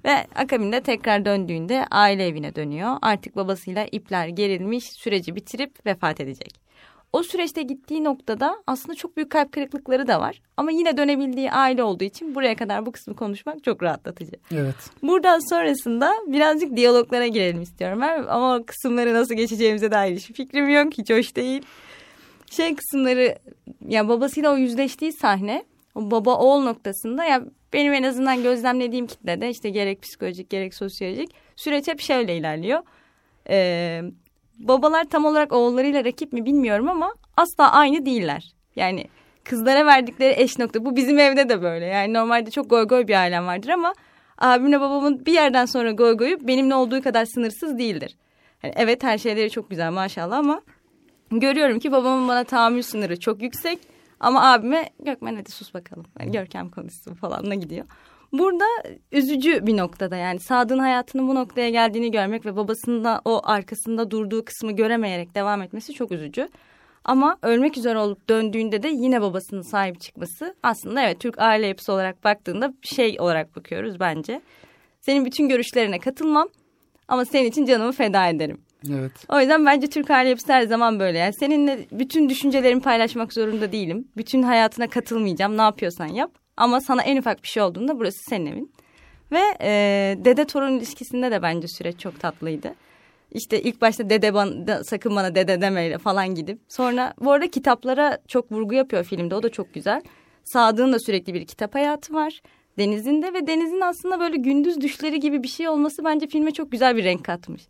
[0.05, 2.97] Ve akabinde tekrar döndüğünde aile evine dönüyor.
[3.01, 6.67] Artık babasıyla ipler gerilmiş, süreci bitirip vefat edecek.
[7.13, 10.41] O süreçte gittiği noktada aslında çok büyük kalp kırıklıkları da var.
[10.57, 14.31] Ama yine dönebildiği aile olduğu için buraya kadar bu kısmı konuşmak çok rahatlatıcı.
[14.51, 14.75] Evet.
[15.03, 18.01] Buradan sonrasında birazcık diyaloglara girelim istiyorum.
[18.01, 18.23] Ben.
[18.27, 20.93] Ama kısımları nasıl geçeceğimize dair hiçbir fikrim yok.
[20.97, 21.61] Hiç hoş değil.
[22.51, 23.37] Şey kısımları
[23.87, 29.49] ya babasıyla o yüzleştiği sahne o baba oğul noktasında ya benim en azından gözlemlediğim kitlede
[29.49, 32.81] işte gerek psikolojik gerek sosyolojik süreç hep şöyle ilerliyor.
[33.49, 34.01] Ee,
[34.59, 38.53] babalar tam olarak oğullarıyla rakip mi bilmiyorum ama asla aynı değiller.
[38.75, 39.07] Yani
[39.43, 41.85] kızlara verdikleri eş nokta bu bizim evde de böyle.
[41.85, 43.93] Yani normalde çok goy goy bir ailem vardır ama
[44.37, 48.17] abimle babamın bir yerden sonra goy goyu benimle olduğu kadar sınırsız değildir.
[48.63, 50.61] Yani evet her şeyleri çok güzel maşallah ama
[51.31, 53.79] görüyorum ki babamın bana tahammül sınırı çok yüksek
[54.19, 56.05] ama abime Gökmen hadi sus bakalım.
[56.19, 57.85] Yani Görkem konuşsun falanla gidiyor.
[58.31, 58.65] Burada
[59.11, 64.11] üzücü bir noktada yani Sadık'ın hayatının bu noktaya geldiğini görmek ve babasının da o arkasında
[64.11, 66.49] durduğu kısmı göremeyerek devam etmesi çok üzücü.
[67.03, 71.93] Ama ölmek üzere olup döndüğünde de yine babasının sahip çıkması aslında evet Türk aile yapısı
[71.93, 74.41] olarak baktığında şey olarak bakıyoruz bence.
[75.01, 76.47] Senin bütün görüşlerine katılmam
[77.07, 78.61] ama senin için canımı feda ederim.
[78.89, 79.11] Evet.
[79.29, 81.17] O yüzden bence Türk aile yapısı her zaman böyle.
[81.17, 84.07] Yani seninle bütün düşüncelerimi paylaşmak zorunda değilim.
[84.17, 85.57] Bütün hayatına katılmayacağım.
[85.57, 86.31] Ne yapıyorsan yap.
[86.57, 88.71] Ama sana en ufak bir şey olduğunda burası senin evin.
[89.31, 89.69] Ve e,
[90.25, 92.73] dede torun ilişkisinde de bence süreç çok tatlıydı.
[93.31, 96.59] İşte ilk başta dede bana, sakın bana dede demeyle falan gidip.
[96.69, 99.35] Sonra bu arada kitaplara çok vurgu yapıyor filmde.
[99.35, 100.01] O da çok güzel.
[100.43, 102.41] Sadık'ın da sürekli bir kitap hayatı var.
[102.77, 106.95] denizinde ve denizin aslında böyle gündüz düşleri gibi bir şey olması bence filme çok güzel
[106.95, 107.61] bir renk katmış.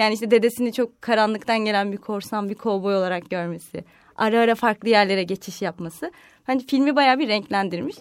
[0.00, 3.84] Yani işte dedesini çok karanlıktan gelen bir korsan, bir kovboy olarak görmesi,
[4.16, 6.12] ara ara farklı yerlere geçiş yapması.
[6.48, 7.96] Bence filmi bayağı bir renklendirmiş.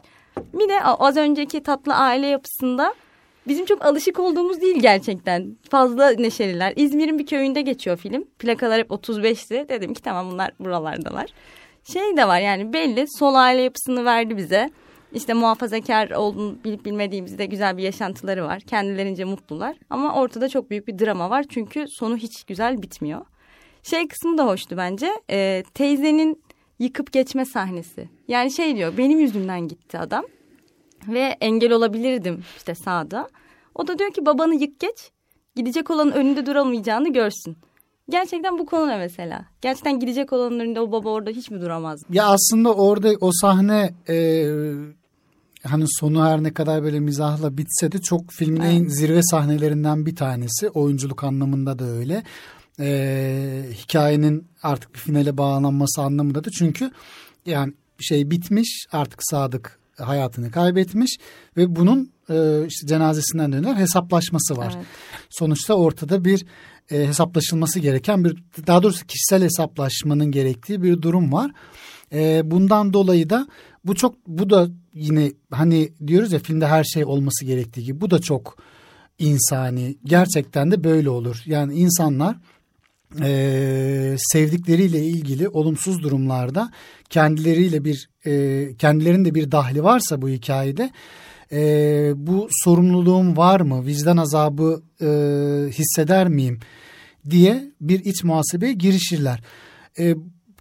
[0.53, 2.93] Bir de az önceki tatlı aile yapısında
[3.47, 5.57] bizim çok alışık olduğumuz değil gerçekten.
[5.69, 6.73] Fazla neşeliler.
[6.75, 8.23] İzmir'in bir köyünde geçiyor film.
[8.39, 9.69] Plakalar hep 35'ti.
[9.69, 11.29] Dedim ki tamam bunlar buralardalar.
[11.83, 14.69] Şey de var yani belli sol aile yapısını verdi bize.
[15.13, 18.59] İşte muhafazakar olduğunu bilip bilmediğimizde güzel bir yaşantıları var.
[18.59, 19.77] Kendilerince mutlular.
[19.89, 21.45] Ama ortada çok büyük bir drama var.
[21.49, 23.21] Çünkü sonu hiç güzel bitmiyor.
[23.83, 25.11] Şey kısmı da hoştu bence.
[25.29, 26.43] E, teyzenin
[26.79, 28.09] yıkıp geçme sahnesi.
[28.27, 30.25] Yani şey diyor benim yüzümden gitti adam.
[31.07, 33.29] Ve engel olabilirdim işte sağda.
[33.75, 35.11] O da diyor ki babanı yık geç.
[35.55, 37.57] Gidecek olanın önünde duramayacağını görsün.
[38.09, 39.45] Gerçekten bu konu ne mesela?
[39.61, 42.03] Gerçekten gidecek olanın önünde o baba orada hiç mi duramaz?
[42.09, 44.15] Ya aslında orada o sahne e,
[45.63, 48.73] hani sonu her ne kadar böyle mizahla bitse de çok filmin evet.
[48.73, 50.69] en zirve sahnelerinden bir tanesi.
[50.69, 52.23] Oyunculuk anlamında da öyle.
[52.79, 56.91] E, hikayenin artık bir finale bağlanması anlamında da çünkü
[57.45, 61.17] yani şey bitmiş artık Sadık hayatını kaybetmiş
[61.57, 64.73] ve bunun e, işte cenazesinden döner hesaplaşması var.
[64.75, 64.85] Evet.
[65.29, 66.45] Sonuçta ortada bir
[66.91, 71.51] e, hesaplaşılması gereken bir daha doğrusu kişisel hesaplaşmanın gerektiği bir durum var.
[72.13, 73.47] E, bundan dolayı da
[73.85, 78.11] bu çok bu da yine hani diyoruz ya filmde her şey olması gerektiği gibi bu
[78.11, 78.57] da çok
[79.19, 79.97] insani.
[80.03, 81.43] Gerçekten de böyle olur.
[81.45, 82.35] Yani insanlar
[83.21, 86.71] e, sevdikleriyle ilgili olumsuz durumlarda
[87.09, 90.91] kendileriyle bir e, kendilerinde bir dahli varsa bu hikayede
[91.51, 91.61] e,
[92.15, 95.07] bu sorumluluğum var mı vicdan azabı e,
[95.71, 96.59] hisseder miyim
[97.29, 99.41] diye bir iç muhasebeye girişirler.
[99.99, 100.15] E,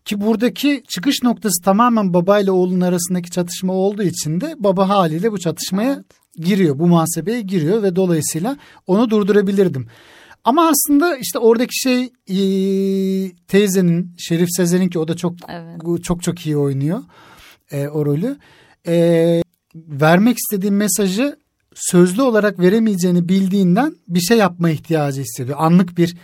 [0.08, 5.32] ki buradaki çıkış noktası tamamen baba ile oğlun arasındaki çatışma olduğu için de baba haliyle
[5.32, 6.46] bu çatışmaya evet.
[6.46, 6.78] giriyor.
[6.78, 9.88] Bu muhasebeye giriyor ve dolayısıyla onu durdurabilirdim.
[10.44, 12.38] Ama aslında işte oradaki şey e,
[13.48, 16.04] teyzenin Şerif Sezer'in ki o da çok evet.
[16.04, 17.02] çok çok iyi oynuyor
[17.70, 18.36] e, o rolü.
[18.86, 19.42] E,
[19.74, 21.36] vermek istediğim mesajı
[21.74, 25.58] sözlü olarak veremeyeceğini bildiğinden bir şey yapma ihtiyacı hissediyor.
[25.60, 26.16] Anlık bir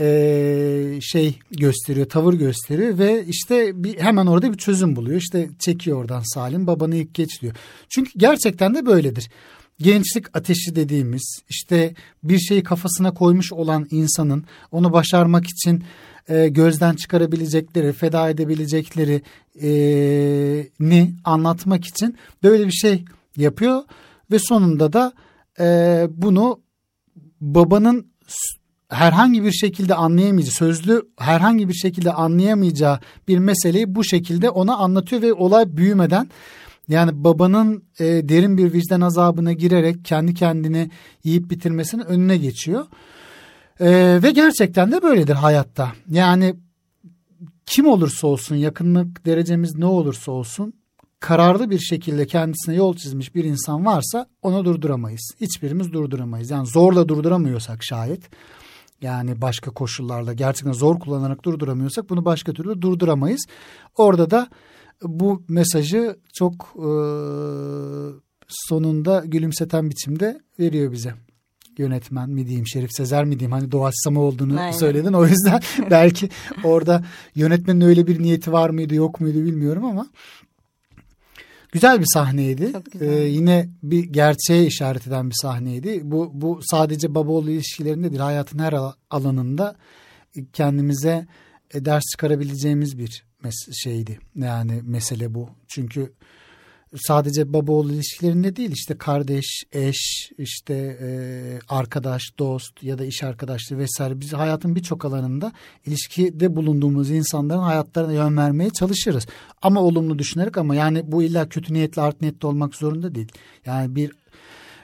[0.00, 5.20] e, şey gösteriyor, tavır gösteriyor ve işte bir, hemen orada bir çözüm buluyor.
[5.20, 7.54] İşte çekiyor oradan Salim babanı ilk geç diyor.
[7.88, 9.30] Çünkü gerçekten de böyledir.
[9.78, 15.84] Gençlik ateşi dediğimiz işte bir şeyi kafasına koymuş olan insanın onu başarmak için
[16.28, 19.22] e, gözden çıkarabilecekleri, feda edebilecekleri
[19.62, 19.70] e,
[20.80, 23.04] ni anlatmak için böyle bir şey
[23.36, 23.82] yapıyor
[24.30, 25.12] ve sonunda da
[25.60, 26.60] e, bunu
[27.40, 28.06] babanın
[28.90, 35.22] herhangi bir şekilde anlayamayacağı, sözlü herhangi bir şekilde anlayamayacağı bir meseleyi bu şekilde ona anlatıyor
[35.22, 36.28] ve olay büyümeden
[36.88, 40.90] yani babanın e, derin bir vicdan azabına girerek kendi kendini
[41.24, 42.86] yiyip bitirmesinin önüne geçiyor.
[43.80, 45.92] E, ve gerçekten de böyledir hayatta.
[46.08, 46.54] Yani
[47.66, 50.74] kim olursa olsun yakınlık derecemiz ne olursa olsun
[51.20, 55.30] kararlı bir şekilde kendisine yol çizmiş bir insan varsa onu durduramayız.
[55.40, 56.50] Hiçbirimiz durduramayız.
[56.50, 58.22] Yani zorla durduramıyorsak şayet
[59.02, 63.46] yani başka koşullarla gerçekten zor kullanarak durduramıyorsak bunu başka türlü durduramayız.
[63.96, 64.48] Orada da
[65.02, 66.90] bu mesajı çok e,
[68.48, 71.14] sonunda gülümseten biçimde veriyor bize.
[71.78, 73.52] Yönetmen mi diyeyim, Şerif Sezer mi diyeyim?
[73.52, 74.72] Hani doğaçlama olduğunu Aynen.
[74.72, 75.12] söyledin.
[75.12, 75.60] O yüzden
[75.90, 76.28] belki
[76.64, 80.06] orada yönetmenin öyle bir niyeti var mıydı yok muydu bilmiyorum ama
[81.72, 82.72] Güzel bir sahneydi.
[82.92, 83.08] Güzel.
[83.08, 86.00] Ee, yine bir gerçeğe işaret eden bir sahneydi.
[86.04, 88.74] Bu, bu sadece baba oğlu ilişkilerinde değil hayatın her
[89.10, 89.76] alanında
[90.52, 91.26] kendimize
[91.74, 93.24] e, ders çıkarabileceğimiz bir
[93.82, 94.18] şeydi.
[94.36, 95.48] Yani mesele bu.
[95.68, 96.12] Çünkü
[96.96, 101.08] sadece baba oğul ilişkilerinde değil işte kardeş, eş, işte e,
[101.68, 105.52] arkadaş, dost ya da iş arkadaşlığı vesaire biz hayatın birçok alanında
[105.86, 109.26] ilişkide bulunduğumuz insanların hayatlarına yön vermeye çalışırız.
[109.62, 113.32] Ama olumlu düşünerek ama yani bu illa kötü niyetli art niyetli olmak zorunda değil.
[113.66, 114.12] Yani bir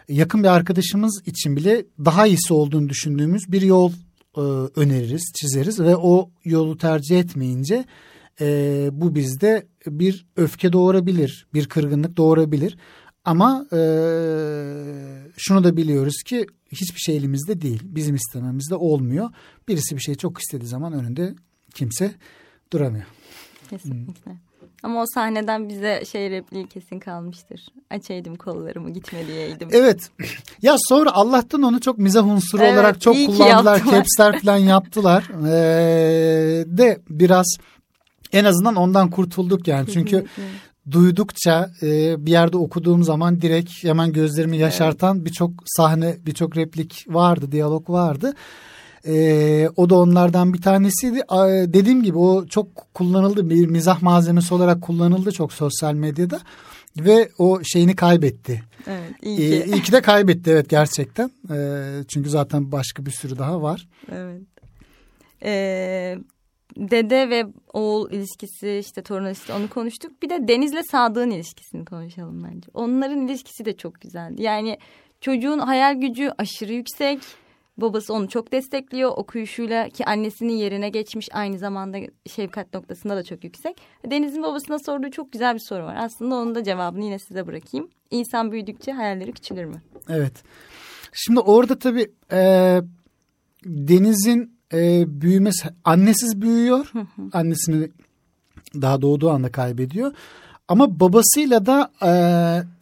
[0.08, 3.92] yakın bir arkadaşımız için bile daha iyisi olduğunu düşündüğümüz bir yol
[4.36, 4.40] e,
[4.76, 7.84] öneririz, çizeriz ve o yolu tercih etmeyince
[8.40, 12.76] e, bu bizde bir öfke doğurabilir, bir kırgınlık doğurabilir.
[13.24, 13.78] Ama e,
[15.36, 17.80] şunu da biliyoruz ki hiçbir şey elimizde değil.
[17.84, 19.30] Bizim istememizde olmuyor.
[19.68, 21.34] Birisi bir şey çok istediği zaman önünde
[21.74, 22.14] kimse
[22.72, 23.06] duramıyor.
[23.70, 24.30] Kesinlikle.
[24.30, 24.38] Hmm.
[24.82, 27.66] Ama o sahneden bize şey repliği kesin kalmıştır.
[27.90, 29.68] Açaydım kollarımı gitme diyeydim.
[29.72, 30.10] Evet.
[30.62, 33.82] Ya sonra Allah'tan onu çok mizah unsuru evet, olarak çok kullandılar.
[33.90, 35.30] Capsler falan yaptılar.
[35.46, 37.46] Ee, de biraz
[38.32, 39.90] en azından ondan kurtulduk yani.
[39.92, 40.26] Çünkü
[40.90, 47.52] duydukça e, bir yerde okuduğum zaman direkt hemen gözlerimi yaşartan birçok sahne, birçok replik vardı,
[47.52, 48.34] diyalog vardı.
[49.06, 51.22] E, o da onlardan bir tanesiydi.
[51.28, 56.40] A, dediğim gibi o çok kullanıldı, bir mizah malzemesi olarak kullanıldı çok sosyal medyada
[56.98, 58.62] ve o şeyini kaybetti.
[58.86, 59.42] Evet, iyi ki.
[59.42, 61.30] E, iyi ki de kaybetti evet gerçekten.
[61.50, 61.58] E,
[62.08, 63.88] çünkü zaten başka bir sürü daha var.
[64.12, 64.42] Evet.
[65.44, 66.18] Ee,
[66.76, 70.22] dede ve oğul ilişkisi işte torun ilişkisi onu konuştuk.
[70.22, 72.68] Bir de Deniz'le Sadık'ın ilişkisini konuşalım bence.
[72.74, 74.42] Onların ilişkisi de çok güzeldi.
[74.42, 74.78] Yani
[75.20, 77.18] çocuğun hayal gücü aşırı yüksek.
[77.76, 79.12] Babası onu çok destekliyor.
[79.16, 83.76] Okuyuşuyla ki annesinin yerine geçmiş aynı zamanda şefkat noktasında da çok yüksek.
[84.10, 85.96] Deniz'in babasına sorduğu çok güzel bir soru var.
[85.98, 87.90] Aslında onun da cevabını yine size bırakayım.
[88.10, 89.82] İnsan büyüdükçe hayalleri küçülür mü?
[90.08, 90.42] Evet.
[91.12, 92.80] Şimdi orada tabii e,
[93.64, 96.92] Deniz'in e, büyümesi annesiz büyüyor.
[97.32, 97.90] Annesini
[98.74, 100.12] daha doğduğu anda kaybediyor.
[100.68, 102.10] Ama babasıyla da e,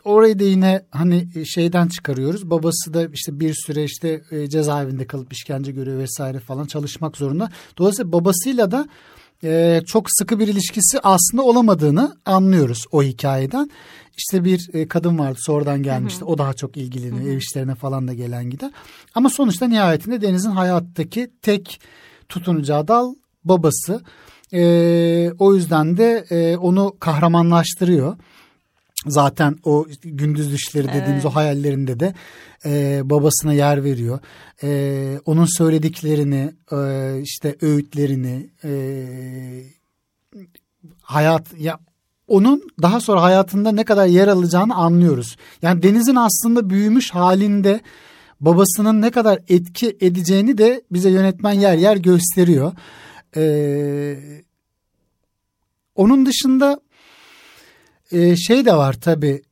[0.05, 2.51] orayı da yine hani şeyden çıkarıyoruz.
[2.51, 7.51] Babası da işte bir süre işte e, cezaevinde kalıp işkence görüyor vesaire falan çalışmak zorunda.
[7.79, 8.89] Dolayısıyla babasıyla da
[9.45, 13.71] e, çok sıkı bir ilişkisi aslında olamadığını anlıyoruz o hikayeden.
[14.17, 16.21] İşte bir e, kadın vardı sonradan gelmişti.
[16.21, 16.29] Hı hı.
[16.29, 17.33] O daha çok ilgileniyor.
[17.33, 18.71] Ev işlerine falan da gelen gider.
[19.15, 21.81] Ama sonuçta nihayetinde Deniz'in hayattaki tek
[22.29, 23.15] tutunacağı dal
[23.45, 24.01] babası.
[24.53, 28.17] E, o yüzden de e, onu kahramanlaştırıyor.
[29.07, 31.27] Zaten o gündüz düşleri dediğimiz evet.
[31.27, 32.15] o hayallerinde de
[32.65, 34.19] e, babasına yer veriyor.
[34.63, 38.73] E, onun söylediklerini, e, işte öğütlerini, e,
[41.03, 41.79] hayat ya
[42.29, 45.37] onun daha sonra hayatında ne kadar yer alacağını anlıyoruz.
[45.63, 47.81] Yani Deniz'in aslında büyümüş halinde
[48.41, 52.73] babasının ne kadar etki edeceğini de bize yönetmen yer yer gösteriyor.
[53.37, 54.17] Ee,
[55.95, 56.81] onun dışında
[58.15, 59.43] e, şey de var tabii.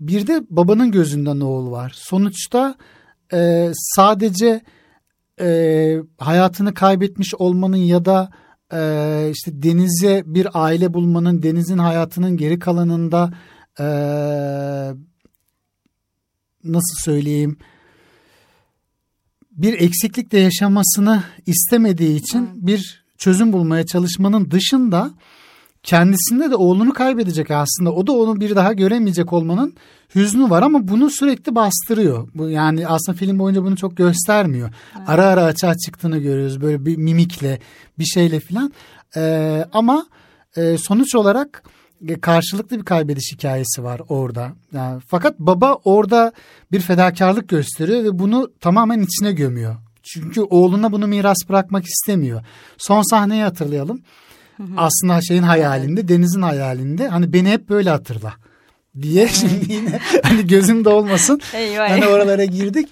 [0.00, 1.92] Bir de babanın gözünden oğul var.
[1.96, 2.74] Sonuçta
[3.32, 4.60] e, sadece
[5.40, 8.30] e, hayatını kaybetmiş olmanın ya da
[8.72, 13.32] e, işte denize bir aile bulmanın, denizin hayatının geri kalanında
[13.78, 13.84] e,
[16.64, 17.58] nasıl söyleyeyim
[19.52, 25.14] bir eksiklik de yaşamasını istemediği için bir çözüm bulmaya çalışmanın dışında
[25.82, 27.92] kendisinde de oğlunu kaybedecek aslında.
[27.92, 29.74] O da onu bir daha göremeyecek olmanın
[30.14, 32.28] hüznü var ama bunu sürekli bastırıyor.
[32.34, 34.70] Bu yani aslında film boyunca bunu çok göstermiyor.
[34.96, 35.08] Evet.
[35.08, 37.58] Ara ara açığa çıktığını görüyoruz böyle bir mimikle,
[37.98, 38.72] bir şeyle filan.
[39.16, 40.06] Ee, ama
[40.56, 41.62] e, sonuç olarak
[42.08, 44.52] e, karşılıklı bir kaybediş hikayesi var orada.
[44.72, 46.32] Yani fakat baba orada
[46.72, 49.76] bir fedakarlık gösteriyor ve bunu tamamen içine gömüyor.
[50.02, 52.44] Çünkü oğluna bunu miras bırakmak istemiyor.
[52.78, 54.02] Son sahneyi hatırlayalım.
[54.76, 58.34] Aslında şeyin hayalinde, Deniz'in hayalinde hani beni hep böyle hatırla
[59.02, 61.40] diye şimdi yine hani gözümde olmasın.
[61.54, 61.90] Eyvah.
[61.90, 62.88] Hani oralara girdik.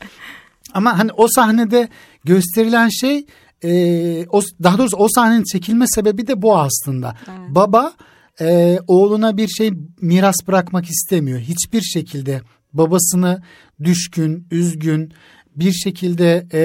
[0.74, 1.88] Ama hani o sahnede
[2.24, 3.26] gösterilen şey
[3.64, 7.16] e, o daha doğrusu o sahnenin çekilme sebebi de bu aslında.
[7.28, 7.54] Evet.
[7.54, 7.92] Baba
[8.40, 11.40] e, oğluna bir şey miras bırakmak istemiyor.
[11.40, 12.40] Hiçbir şekilde
[12.72, 13.42] babasını
[13.84, 15.12] düşkün, üzgün
[15.56, 16.62] bir şekilde e,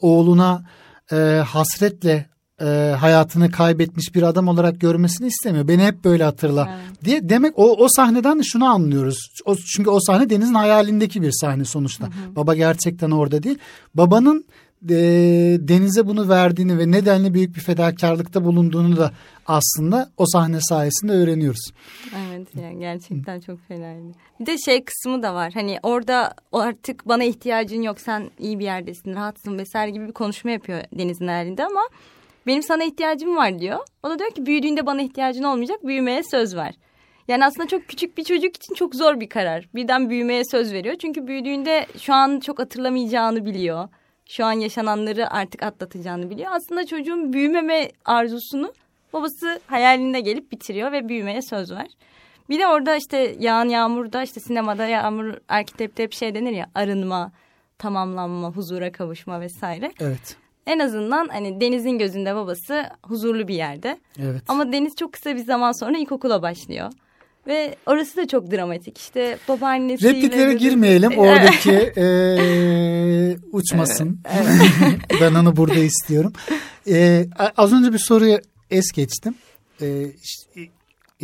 [0.00, 0.64] oğluna
[1.12, 1.16] e,
[1.46, 2.26] hasretle
[2.60, 5.68] e, hayatını kaybetmiş bir adam olarak görmesini istemiyor.
[5.68, 7.04] Beni hep böyle hatırla evet.
[7.04, 7.28] diye.
[7.28, 9.18] Demek o, o sahneden de şunu anlıyoruz.
[9.44, 12.06] O, çünkü o sahne Deniz'in hayalindeki bir sahne sonuçta.
[12.06, 12.36] Hı hı.
[12.36, 13.58] Baba gerçekten orada değil.
[13.94, 14.44] Babanın
[14.90, 14.96] e,
[15.60, 19.12] Deniz'e bunu verdiğini ve nedenli büyük bir fedakarlıkta bulunduğunu da
[19.46, 21.70] aslında o sahne sayesinde öğreniyoruz.
[22.26, 24.02] Evet yani gerçekten çok fenaydı.
[24.40, 25.52] Bir de şey kısmı da var.
[25.54, 30.50] Hani orada artık bana ihtiyacın yok sen iyi bir yerdesin rahatsın vesaire gibi bir konuşma
[30.50, 31.82] yapıyor Deniz'in halinde ama
[32.46, 33.78] benim sana ihtiyacım var diyor.
[34.02, 36.74] O da diyor ki büyüdüğünde bana ihtiyacın olmayacak büyümeye söz ver.
[37.28, 39.68] Yani aslında çok küçük bir çocuk için çok zor bir karar.
[39.74, 40.94] Birden büyümeye söz veriyor.
[40.98, 43.88] Çünkü büyüdüğünde şu an çok hatırlamayacağını biliyor.
[44.28, 46.50] Şu an yaşananları artık atlatacağını biliyor.
[46.52, 48.72] Aslında çocuğun büyümeme arzusunu
[49.12, 51.86] babası hayalinde gelip bitiriyor ve büyümeye söz ver.
[52.48, 57.32] Bir de orada işte yağan yağmurda işte sinemada yağmur arkitepte hep şey denir ya arınma,
[57.78, 59.92] tamamlanma, huzura kavuşma vesaire.
[60.00, 60.36] Evet.
[60.66, 63.98] En azından hani Deniz'in gözünde babası huzurlu bir yerde.
[64.18, 64.42] Evet.
[64.48, 66.92] Ama Deniz çok kısa bir zaman sonra ilkokula başlıyor.
[67.46, 68.98] Ve orası da çok dramatik.
[68.98, 70.12] İşte babaannesiyle...
[70.12, 71.12] Repliklere girmeyelim.
[71.18, 72.06] Oradaki e,
[73.52, 74.20] uçmasın.
[75.20, 76.32] ben onu burada istiyorum.
[76.88, 78.38] E, az önce bir soruyu
[78.70, 79.34] es geçtim.
[79.80, 80.60] E, işte,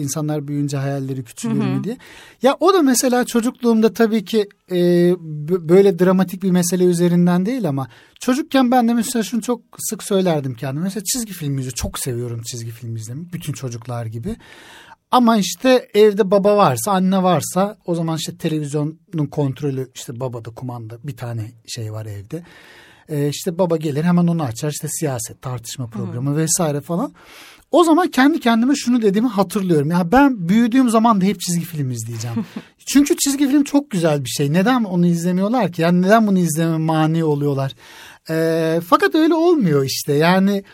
[0.01, 1.97] insanlar büyüyünce hayalleri küçülür mü diye.
[2.43, 4.77] Ya o da mesela çocukluğumda tabii ki e,
[5.69, 7.89] böyle dramatik bir mesele üzerinden değil ama
[8.21, 10.85] çocukken ben de mesela şunu çok sık söylerdim kendime.
[10.85, 11.77] Mesela çizgi film izliyorum.
[11.77, 13.33] Çok seviyorum çizgi film izlemeyi.
[13.33, 14.37] Bütün çocuklar gibi.
[15.11, 20.99] Ama işte evde baba varsa anne varsa o zaman işte televizyonun kontrolü işte babada kumanda
[21.05, 22.43] bir tane şey var evde.
[23.09, 27.13] Ee, işte baba gelir hemen onu açar işte siyaset tartışma programı vesaire falan.
[27.71, 29.91] O zaman kendi kendime şunu dediğimi hatırlıyorum.
[29.91, 32.37] Ya ben büyüdüğüm zaman da hep çizgi film izleyeceğim.
[32.87, 34.53] Çünkü çizgi film çok güzel bir şey.
[34.53, 35.83] Neden onu izlemiyorlar ki?
[35.83, 37.73] Yani neden bunu izleme mani oluyorlar?
[38.31, 40.13] Ee, fakat öyle olmuyor işte.
[40.13, 40.65] Yani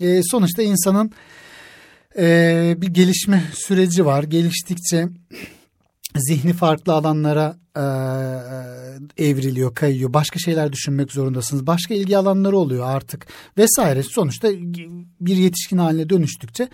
[0.00, 1.10] e, sonuçta insanın
[2.18, 4.22] e, bir gelişme süreci var.
[4.22, 5.08] Geliştikçe
[6.16, 7.84] zihni farklı alanlara e,
[9.26, 10.12] evriliyor, kayıyor.
[10.12, 11.66] Başka şeyler düşünmek zorundasınız.
[11.66, 13.26] Başka ilgi alanları oluyor artık
[13.58, 14.02] vesaire.
[14.02, 14.48] Sonuçta
[15.20, 16.68] bir yetişkin haline dönüştükçe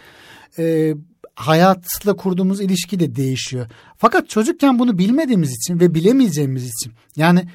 [0.59, 0.95] e,
[1.35, 3.67] hayatla kurduğumuz ilişki de değişiyor.
[3.97, 7.49] Fakat çocukken bunu bilmediğimiz için ve bilemeyeceğimiz için yani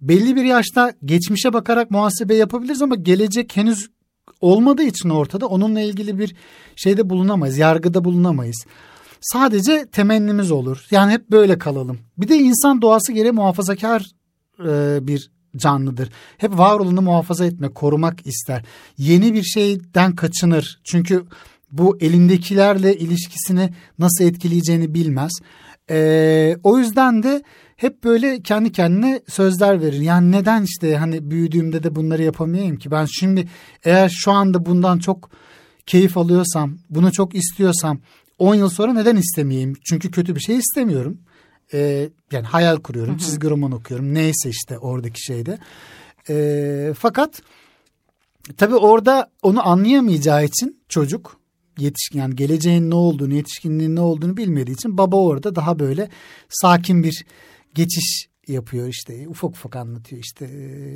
[0.00, 3.90] belli bir yaşta geçmişe bakarak muhasebe yapabiliriz ama gelecek henüz
[4.40, 6.34] olmadığı için ortada onunla ilgili bir
[6.76, 8.64] şeyde bulunamayız, yargıda bulunamayız.
[9.22, 10.86] Sadece temennimiz olur.
[10.90, 11.98] Yani hep böyle kalalım.
[12.18, 14.06] Bir de insan doğası gereği muhafazakar
[14.66, 16.10] e, bir canlıdır.
[16.38, 18.64] Hep var muhafaza etme, korumak ister.
[18.98, 20.80] Yeni bir şeyden kaçınır.
[20.84, 21.24] Çünkü
[21.70, 25.32] bu elindekilerle ilişkisini nasıl etkileyeceğini bilmez.
[25.90, 27.42] E, o yüzden de
[27.76, 30.00] hep böyle kendi kendine sözler verir.
[30.00, 32.90] Yani neden işte hani büyüdüğümde de bunları yapamayayım ki?
[32.90, 33.48] Ben şimdi
[33.84, 35.30] eğer şu anda bundan çok
[35.86, 38.00] keyif alıyorsam, bunu çok istiyorsam
[38.42, 39.74] 10 yıl sonra neden istemeyeyim?
[39.84, 41.18] Çünkü kötü bir şey istemiyorum.
[41.72, 43.20] Ee, yani hayal kuruyorum, hı hı.
[43.20, 44.14] çizgi roman okuyorum.
[44.14, 45.58] Neyse işte oradaki şeyde.
[46.28, 47.42] Ee, fakat
[48.56, 51.40] tabii orada onu anlayamayacağı için çocuk
[51.78, 56.08] yetişkin yani geleceğin ne olduğunu, yetişkinliğin ne olduğunu bilmediği için baba orada daha böyle
[56.48, 57.24] sakin bir
[57.74, 60.48] geçiş yapıyor işte ufak ufak anlatıyor işte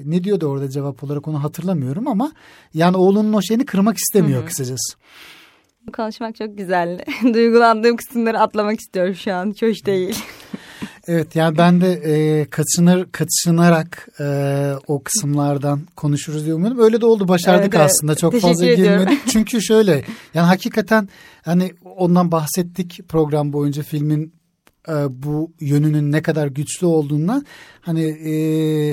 [0.05, 2.33] ne diyordu orada cevap olarak onu hatırlamıyorum ama
[2.75, 4.49] yani oğlunun o şeyini kırmak istemiyor Hı-hı.
[4.49, 4.97] kısacası.
[5.93, 7.05] Konuşmak çok güzel.
[7.35, 9.55] Duygulandığım kısımları atlamak istiyorum şu an.
[9.61, 10.19] Hoş değil.
[11.09, 14.25] Evet yani ben de e, kaçınır kaçınarak e,
[14.87, 16.85] o kısımlardan konuşuruz diye umuyordum.
[16.85, 18.99] Öyle de oldu başardık evet, aslında çok Teşekkür fazla ediyorum.
[18.99, 19.27] girmedik.
[19.33, 21.09] Çünkü şöyle yani hakikaten
[21.45, 24.35] hani ondan bahsettik program boyunca filmin
[24.89, 27.43] e, bu yönünün ne kadar güçlü olduğuna
[27.81, 28.31] hani e,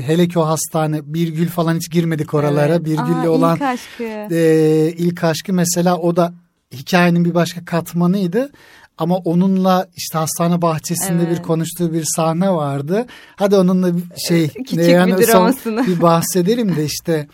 [0.02, 2.86] hele ki o hastane bir gül falan hiç girmedik oralara evet.
[2.86, 4.04] bir gülle olan ilk aşkı.
[4.36, 6.34] E, ilk aşkı mesela o da
[6.74, 8.52] hikayenin bir başka katmanıydı.
[8.98, 11.38] Ama onunla işte hastane bahçesinde evet.
[11.38, 13.06] bir konuştuğu bir sahne vardı.
[13.36, 15.88] Hadi onunla bir şey Küçük yani bir dramasını.
[15.88, 17.28] bir bahsedelim de işte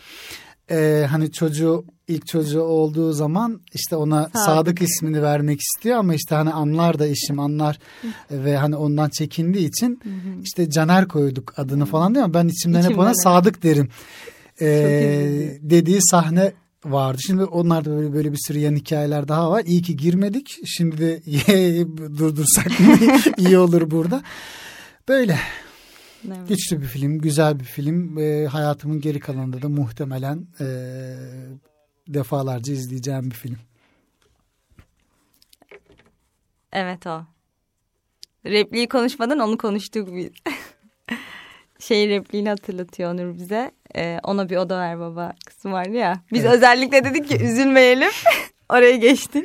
[0.70, 4.40] e, hani çocuğu ilk çocuğu olduğu zaman işte ona Sadık.
[4.40, 7.78] Sadık ismini vermek istiyor ama işte hani anlar da eşim anlar
[8.30, 10.00] ve hani ondan çekindiği için
[10.42, 12.34] işte Caner koyduk adını falan değil mi?
[12.34, 13.88] Ben içimden hep ona Sadık derim.
[14.60, 16.52] Ee, dediği sahne
[16.84, 17.18] vardı.
[17.26, 19.62] Şimdi onlar da böyle böyle bir sürü yan hikayeler daha var.
[19.66, 20.58] İyi ki girmedik.
[20.66, 21.20] Şimdi de
[22.18, 22.96] durdursak mı
[23.36, 24.22] iyi olur burada.
[25.08, 25.38] Böyle.
[26.26, 26.48] Evet.
[26.48, 28.18] Güçlü bir film, güzel bir film.
[28.18, 30.66] E, hayatımın geri kalanında da muhtemelen e,
[32.08, 33.58] defalarca izleyeceğim bir film.
[36.72, 37.24] Evet o.
[38.44, 40.30] Repliği konuşmadan onu konuştuk biz.
[41.80, 43.70] şey repliğini hatırlatıyor Onur bize.
[43.96, 46.20] Ee, ona bir oda ver baba kısmı vardı ya.
[46.32, 46.54] Biz evet.
[46.54, 48.10] özellikle dedik ki üzülmeyelim.
[48.68, 49.44] Oraya geçtik.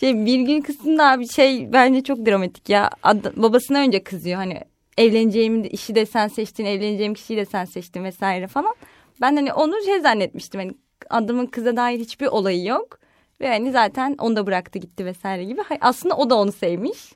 [0.00, 2.90] Şey, bir gün kısmında bir şey bence çok dramatik ya.
[3.02, 4.60] Ad, babasına önce kızıyor hani
[4.98, 8.74] evleneceğim işi de sen seçtin, evleneceğim kişiyi de sen seçtin vesaire falan.
[9.20, 10.60] Ben hani onu şey zannetmiştim.
[10.60, 10.72] Hani
[11.10, 12.98] adamın kıza dair hiçbir olayı yok.
[13.40, 15.60] Ve hani zaten onu da bıraktı gitti vesaire gibi.
[15.80, 17.12] Aslında o da onu sevmiş.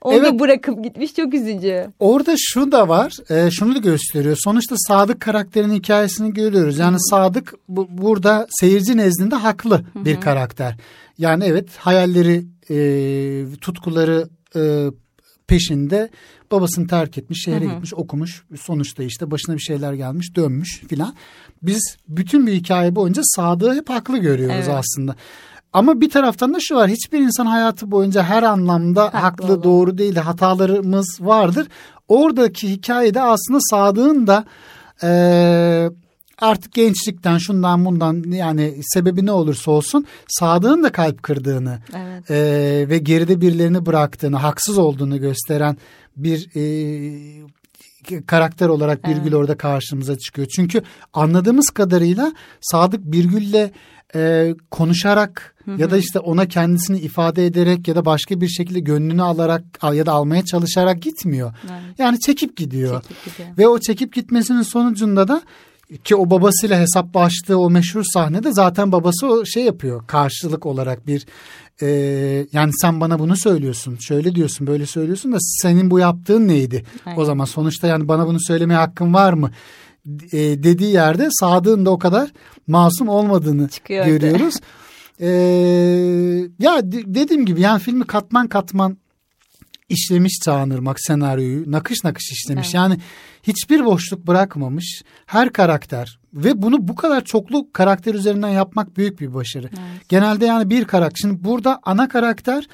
[0.00, 0.40] Onu evet.
[0.40, 1.86] bırakıp gitmiş çok üzücü.
[1.98, 3.12] Orada şu da var.
[3.30, 4.36] E, şunu da gösteriyor.
[4.44, 6.78] Sonuçta Sadık karakterinin hikayesini görüyoruz.
[6.78, 7.08] Yani Hı-hı.
[7.10, 10.04] Sadık bu, burada seyirci nezdinde haklı Hı-hı.
[10.04, 10.76] bir karakter.
[11.18, 14.86] Yani evet hayalleri, e, tutkuları e,
[15.46, 16.10] peşinde
[16.50, 17.72] babasını terk etmiş, şehre Hı-hı.
[17.72, 18.44] gitmiş, okumuş.
[18.60, 21.14] Sonuçta işte başına bir şeyler gelmiş, dönmüş filan.
[21.62, 24.68] Biz bütün bir hikaye boyunca Sadık'ı hep haklı görüyoruz evet.
[24.68, 25.16] aslında.
[25.72, 26.90] Ama bir taraftan da şu var.
[26.90, 30.16] Hiçbir insan hayatı boyunca her anlamda haklı, haklı doğru değil.
[30.16, 31.68] Hatalarımız vardır.
[32.08, 34.44] Oradaki hikayede aslında Sadık'ın da
[35.02, 35.90] e,
[36.38, 42.30] artık gençlikten şundan bundan yani sebebi ne olursa olsun Sadık'ın da kalp kırdığını evet.
[42.30, 42.36] e,
[42.88, 45.76] ve geride birilerini bıraktığını, haksız olduğunu gösteren
[46.16, 46.62] bir e,
[48.26, 49.34] karakter olarak Birgül evet.
[49.34, 50.48] orada karşımıza çıkıyor.
[50.56, 53.70] Çünkü anladığımız kadarıyla Sadık Birgül'le
[54.14, 55.80] e, konuşarak hı hı.
[55.80, 60.06] ya da işte ona kendisini ifade ederek ya da başka bir şekilde gönlünü alarak ya
[60.06, 61.54] da almaya çalışarak gitmiyor.
[61.62, 61.98] Evet.
[61.98, 63.02] Yani çekip gidiyor.
[63.02, 63.58] çekip gidiyor.
[63.58, 65.42] Ve o çekip gitmesinin sonucunda da
[66.04, 71.26] ki o babasıyla hesaplaştığı o meşhur sahnede zaten babası o şey yapıyor karşılık olarak bir
[71.82, 71.86] e,
[72.52, 76.84] yani sen bana bunu söylüyorsun, şöyle diyorsun, böyle söylüyorsun da senin bu yaptığın neydi?
[77.06, 77.20] Aynen.
[77.20, 79.50] O zaman sonuçta yani bana bunu söylemeye hakkın var mı?
[80.32, 82.32] E, dediği yerde Sadık'ın da o kadar
[82.66, 84.54] masum olmadığını Çıkıyor görüyoruz.
[85.20, 85.28] E,
[86.58, 88.98] ya de- dediğim gibi yani filmi katman katman
[89.88, 92.66] işlemiş Çağınırmak senaryoyu nakış nakış işlemiş.
[92.66, 92.74] Evet.
[92.74, 92.98] Yani
[93.42, 95.02] hiçbir boşluk bırakmamış.
[95.26, 99.70] Her karakter ve bunu bu kadar çoklu karakter üzerinden yapmak büyük bir başarı.
[100.08, 101.18] Genelde yani bir karakter.
[101.20, 102.64] Şimdi burada ana karakter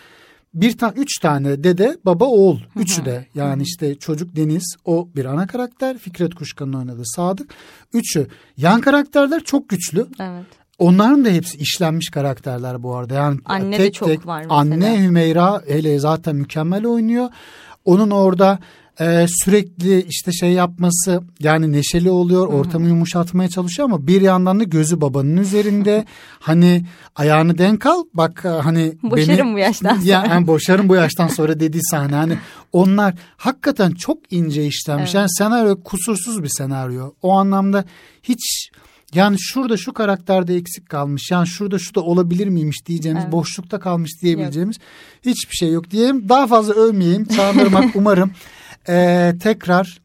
[0.54, 5.24] bir ta üç tane dede baba oğul üçü de yani işte çocuk Deniz o bir
[5.24, 7.54] ana karakter Fikret Kuşkan'ın oynadığı Sadık
[7.92, 8.26] üçü
[8.56, 10.46] yan karakterler çok güçlü Evet.
[10.78, 13.14] Onların da hepsi işlenmiş karakterler bu arada.
[13.14, 14.54] Yani Anne de tek çok tek var mesela.
[14.54, 17.28] anne Hümeyra hele zaten mükemmel oynuyor.
[17.84, 18.58] Onun orada
[19.00, 24.64] e, sürekli işte şey yapması yani neşeli oluyor, ortamı yumuşatmaya çalışıyor ama bir yandan da
[24.64, 26.04] gözü babanın üzerinde.
[26.40, 26.84] hani
[27.16, 28.04] ayağını denk al.
[28.14, 30.10] Bak e, hani Boşarım beni, bu yaştan sonra.
[30.10, 32.14] Ya, yani boşarım bu yaştan sonra dediği sahne.
[32.14, 32.38] Hani
[32.72, 35.04] onlar hakikaten çok ince işlenmiş.
[35.04, 35.14] Evet.
[35.14, 37.12] Yani senaryo kusursuz bir senaryo.
[37.22, 37.84] O anlamda
[38.22, 38.70] hiç
[39.14, 41.30] yani şurada şu karakterde eksik kalmış.
[41.30, 43.32] Yani şurada şu da olabilir miymiş diyeceğimiz, Evet.
[43.32, 44.76] boşlukta kalmış diyebileceğimiz
[45.24, 46.28] hiçbir şey yok diyeyim.
[46.28, 47.24] Daha fazla övmeyeyim.
[47.24, 48.30] Çağınırmak umarım
[48.88, 49.98] eee, tekrar.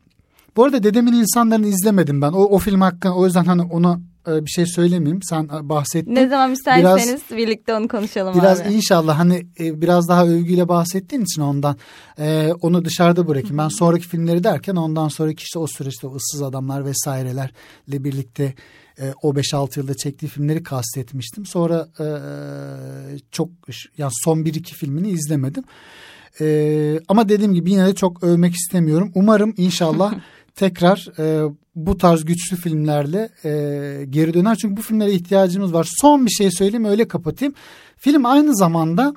[0.56, 2.32] Bu arada Dedemin insanlarını izlemedim ben.
[2.32, 5.24] O, o film hakkında o yüzden hani ona e, bir şey söylemeyeyim.
[5.24, 6.16] Sen e, bahsettin.
[6.16, 8.74] Ne zaman isterseniz birlikte onu konuşalım Biraz abi.
[8.74, 11.78] inşallah hani e, biraz daha övgüyle bahsettiğin için ondan
[12.20, 13.58] e, onu dışarıda bırakayım.
[13.58, 17.50] Ben sonraki filmleri derken ondan sonraki işte o süreçte o ıssız adamlar vesairelerle
[17.88, 18.54] birlikte
[19.02, 21.46] e, o 5-6 yılda çektiği filmleri kastetmiştim.
[21.46, 22.08] Sonra e,
[23.32, 23.50] çok
[23.98, 25.64] yani son 1-2 filmini izlemedim.
[26.42, 29.12] E, ama dediğim gibi yine de çok övmek istemiyorum.
[29.16, 30.14] Umarım inşallah
[30.56, 33.50] tekrar e, bu tarz güçlü filmlerle e,
[34.10, 34.56] geri döner.
[34.56, 35.88] Çünkü bu filmlere ihtiyacımız var.
[36.02, 37.54] Son bir şey söyleyeyim öyle kapatayım.
[37.98, 39.14] Film aynı zamanda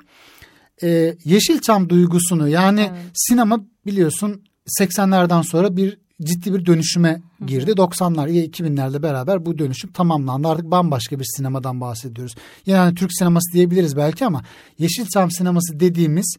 [0.83, 3.11] e, Yeşilçam duygusunu yani Evet.
[3.13, 4.41] sinema biliyorsun
[4.79, 7.71] 80'lerden sonra bir ciddi bir dönüşüme girdi.
[7.71, 10.47] 90'lar ya 2000'lerle beraber bu dönüşüm tamamlandı.
[10.47, 12.35] Artık bambaşka bir sinemadan bahsediyoruz.
[12.65, 14.43] Yani Türk sineması diyebiliriz belki ama
[14.79, 16.35] Yeşilçam sineması dediğimiz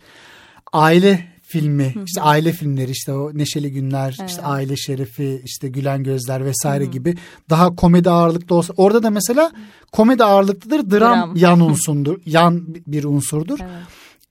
[0.74, 4.40] aile filmi, işte aile filmleri işte o Neşeli Günler, işte Evet.
[4.44, 7.14] Aile Şerefi, işte Gülen Gözler vesaire gibi
[7.50, 9.52] daha komedi ağırlıklı olsa orada da mesela
[9.92, 11.36] komedi ağırlıklıdır, dram, Dram.
[11.36, 13.58] yan unsurdur, yan bir unsurdur.
[13.62, 13.82] Evet.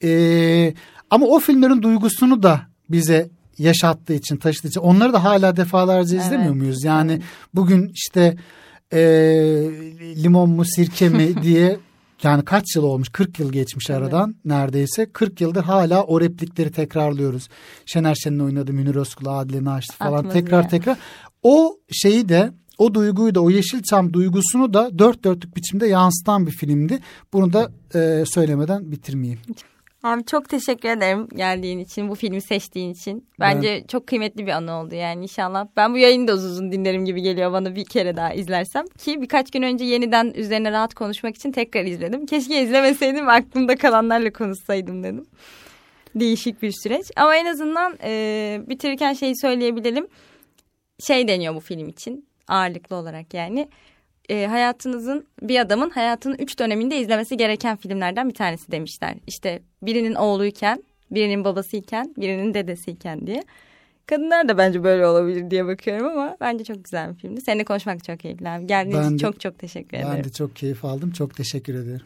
[0.04, 0.74] Ee,
[1.10, 6.26] ama o filmlerin duygusunu da bize yaşattığı için, taşıdığı için onları da hala defalarca Evet.
[6.26, 6.84] izlemiyor muyuz?
[6.84, 7.22] Yani
[7.54, 8.38] bugün işte
[8.94, 9.00] e,
[10.24, 11.78] limon mu sirke mi diye
[12.24, 13.10] yani kaç yıl olmuş?
[13.10, 15.06] 40 yıl geçmiş aradan neredeyse.
[15.06, 17.50] 40 yıldır hala o replikleri tekrarlıyoruz.
[17.86, 20.70] Şener Şen'in oynadığı Münir Özkul, Adile Naşit falan Atmaz tekrar ya.
[20.70, 20.98] tekrar.
[21.44, 26.52] O şeyi de o duyguyu da o Yeşilçam duygusunu da dört dörtlük biçimde yansıtan bir
[26.52, 27.00] filmdi.
[27.34, 29.40] Bunu da e, söylemeden bitirmeyeyim.
[30.04, 33.28] Abi çok teşekkür ederim geldiğin için, bu filmi seçtiğin için.
[33.40, 35.68] Bence çok kıymetli bir anı oldu yani inşallah.
[35.78, 38.86] Ben bu yayını da uzun uzun dinlerim gibi geliyor bana bir kere daha izlersem.
[38.98, 42.26] Ki birkaç gün önce yeniden üzerine rahat konuşmak için tekrar izledim.
[42.26, 45.26] Keşke izlemeseydim aklımda kalanlarla konuşsaydım dedim.
[46.16, 47.06] Değişik bir süreç.
[47.16, 50.08] Ama en azından e, bitirirken şeyi söyleyebilelim.
[51.08, 53.70] Şey deniyor bu film için ağırlıklı olarak yani.
[54.30, 59.16] E, hayatınızın bir adamın hayatının üç döneminde izlemesi gereken filmlerden bir tanesi demişler.
[59.28, 63.44] İşte birinin oğluyken, birinin babasıyken, birinin dedesiyken diye.
[64.06, 67.42] Kadınlar da bence böyle olabilir diye bakıyorum ama bence çok güzel bir filmdi.
[67.42, 68.68] Seninle konuşmak çok keyifli abi.
[68.68, 70.14] Geldiğin Ben için çok çok teşekkür ederim.
[70.18, 71.12] Ben de çok keyif aldım.
[71.12, 72.06] Çok teşekkür ederim.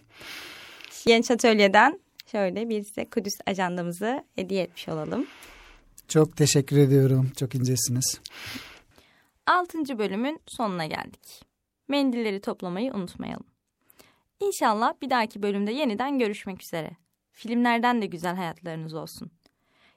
[1.06, 2.00] Genç Atölye'den
[2.32, 5.28] şöyle bir size Kudüs ajandamızı hediye etmiş olalım.
[6.08, 7.32] Çok teşekkür ediyorum.
[7.38, 8.20] Çok incesiniz.
[9.46, 11.47] Altıncı bölümün sonuna geldik.
[11.88, 13.46] Mendilleri toplamayı unutmayalım.
[14.40, 16.92] İnşallah bir dahaki bölümde yeniden görüşmek üzere.
[17.32, 19.32] Filmlerden de güzel hayatlarınız olsun.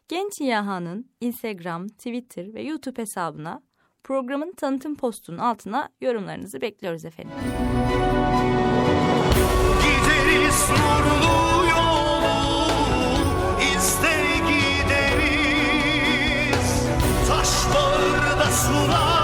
[0.09, 3.63] Genç Yaha'nın Instagram, Twitter ve YouTube hesabına
[4.05, 7.33] programın tanıtım postunun altına yorumlarınızı bekliyoruz efendim.
[9.83, 12.31] Gideriz nurlu yolu
[13.77, 15.51] izle gideriz
[17.29, 19.20] Taş bağırda sular